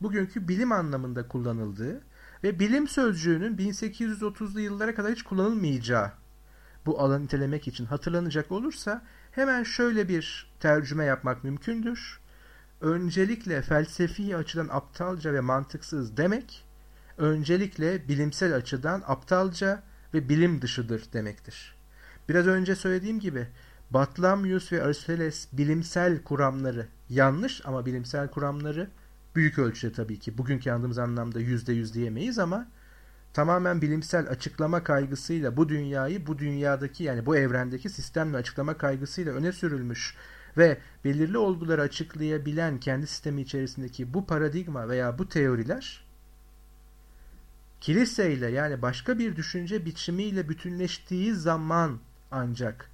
[0.00, 2.00] bugünkü bilim anlamında kullanıldığı
[2.44, 6.12] ve bilim sözcüğünün 1830'lu yıllara kadar hiç kullanılmayacağı
[6.86, 12.20] bu alanı nitelemek için hatırlanacak olursa hemen şöyle bir tercüme yapmak mümkündür.
[12.80, 16.64] Öncelikle felsefi açıdan aptalca ve mantıksız demek,
[17.18, 19.82] öncelikle bilimsel açıdan aptalca
[20.14, 21.74] ve bilim dışıdır demektir.
[22.28, 23.48] Biraz önce söylediğim gibi
[23.90, 28.90] Batlamyus ve Aristoteles bilimsel kuramları yanlış ama bilimsel kuramları
[29.34, 32.68] büyük ölçüde tabii ki bugünkü andığımız anlamda yüzde yüz diyemeyiz ama
[33.32, 39.52] tamamen bilimsel açıklama kaygısıyla bu dünyayı bu dünyadaki yani bu evrendeki sistemle açıklama kaygısıyla öne
[39.52, 40.14] sürülmüş
[40.56, 46.04] ve belirli olguları açıklayabilen kendi sistemi içerisindeki bu paradigma veya bu teoriler
[47.80, 51.98] kiliseyle yani başka bir düşünce biçimiyle bütünleştiği zaman
[52.30, 52.90] ancak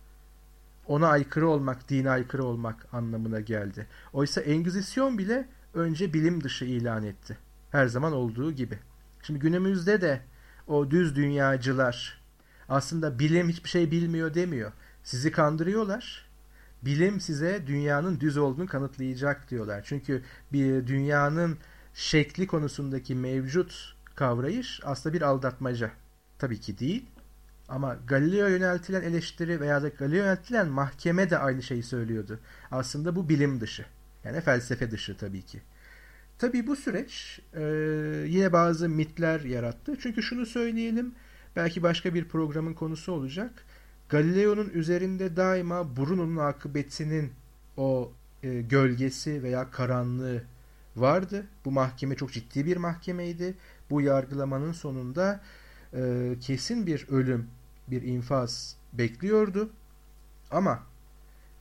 [0.87, 3.87] ona aykırı olmak, dine aykırı olmak anlamına geldi.
[4.13, 7.39] Oysa Engizisyon bile önce bilim dışı ilan etti.
[7.71, 8.79] Her zaman olduğu gibi.
[9.23, 10.21] Şimdi günümüzde de
[10.67, 12.21] o düz dünyacılar
[12.69, 14.73] aslında bilim hiçbir şey bilmiyor demiyor.
[15.03, 16.30] Sizi kandırıyorlar.
[16.85, 19.83] Bilim size dünyanın düz olduğunu kanıtlayacak diyorlar.
[19.85, 20.23] Çünkü
[20.53, 21.59] bir dünyanın
[21.95, 25.91] şekli konusundaki mevcut kavrayış aslında bir aldatmaca.
[26.39, 27.07] Tabii ki değil.
[27.69, 32.41] Ama Galileo yöneltilen eleştiri veya da Galileo yöneltilen mahkeme de aynı şeyi söylüyordu.
[32.71, 33.87] Aslında bu bilim dışı.
[34.25, 35.61] Yani felsefe dışı tabii ki.
[36.39, 37.63] Tabii bu süreç e,
[38.27, 39.97] yine bazı mitler yarattı.
[40.01, 41.15] Çünkü şunu söyleyelim,
[41.57, 43.65] belki başka bir programın konusu olacak.
[44.11, 47.33] Galileo'nun üzerinde daima Bruno'nun akıbetinin
[47.77, 50.43] o e, gölgesi veya karanlığı
[50.97, 51.47] vardı.
[51.65, 53.55] Bu mahkeme çok ciddi bir mahkemeydi.
[53.91, 55.41] Bu yargılamanın sonunda
[55.95, 57.47] e, kesin bir ölüm,
[57.89, 59.71] bir infaz bekliyordu.
[60.51, 60.83] Ama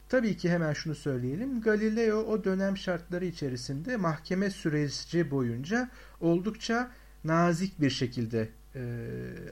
[0.09, 1.61] tabii ki hemen şunu söyleyelim.
[1.61, 5.89] Galileo o dönem şartları içerisinde mahkeme süreci boyunca
[6.21, 6.91] oldukça
[7.23, 8.81] nazik bir şekilde e,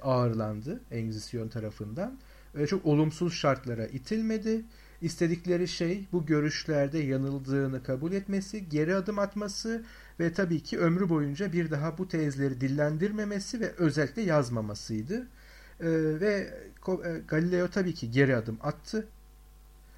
[0.02, 2.18] ağırlandı Engizisyon tarafından.
[2.66, 4.66] Çok olumsuz şartlara itilmedi.
[5.01, 9.84] İstedikleri şey bu görüşlerde yanıldığını kabul etmesi, geri adım atması
[10.20, 15.28] ve tabii ki ömrü boyunca bir daha bu tezleri dillendirmemesi ve özellikle yazmamasıydı.
[15.80, 15.88] Ee,
[16.20, 16.53] ve
[16.88, 19.08] e, Galileo tabii ki geri adım attı.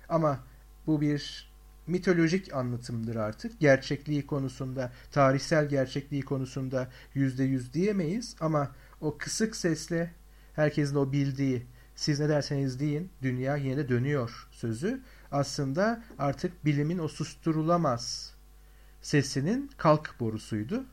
[0.09, 0.39] Ama
[0.87, 1.49] bu bir
[1.87, 3.59] mitolojik anlatımdır artık.
[3.59, 8.35] Gerçekliği konusunda, tarihsel gerçekliği konusunda yüzde yüz diyemeyiz.
[8.39, 10.11] Ama o kısık sesle
[10.55, 11.65] herkesin o bildiği
[11.99, 18.33] siz ne derseniz deyin dünya yine de dönüyor sözü aslında artık bilimin o susturulamaz
[19.01, 20.83] sesinin kalk borusuydu.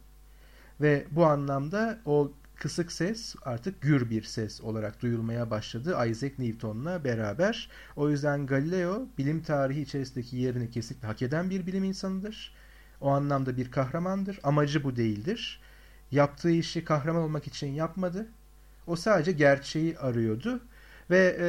[0.81, 7.05] Ve bu anlamda o kısık ses artık gür bir ses olarak duyulmaya başladı Isaac Newton'la
[7.05, 7.71] beraber.
[7.97, 12.55] O yüzden Galileo bilim tarihi içerisindeki yerini kesinlikle hak eden bir bilim insanıdır.
[13.01, 14.41] O anlamda bir kahramandır.
[14.43, 15.61] Amacı bu değildir.
[16.11, 18.27] Yaptığı işi kahraman olmak için yapmadı.
[18.87, 20.61] O sadece gerçeği arıyordu
[21.11, 21.49] ve e,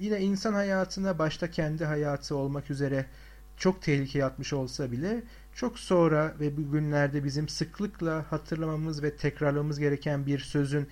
[0.00, 3.06] yine insan hayatına başta kendi hayatı olmak üzere
[3.56, 5.22] çok tehlikeye atmış olsa bile
[5.54, 10.88] çok sonra ve bugünlerde bizim sıklıkla hatırlamamız ve tekrarlamamız gereken bir sözün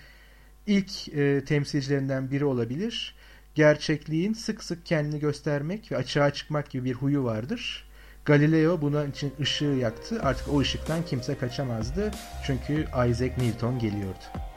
[0.67, 3.15] ilk e, temsilcilerinden biri olabilir.
[3.55, 7.91] Gerçekliğin sık sık kendini göstermek ve açığa çıkmak gibi bir huyu vardır.
[8.25, 10.21] Galileo buna için ışığı yaktı.
[10.23, 12.11] Artık o ışıktan kimse kaçamazdı.
[12.47, 14.50] Çünkü Isaac Newton geliyordu.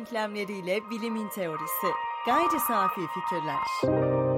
[0.00, 1.86] Denklemleriyle bilimin teorisi.
[2.26, 4.29] Gayri safi fikirler.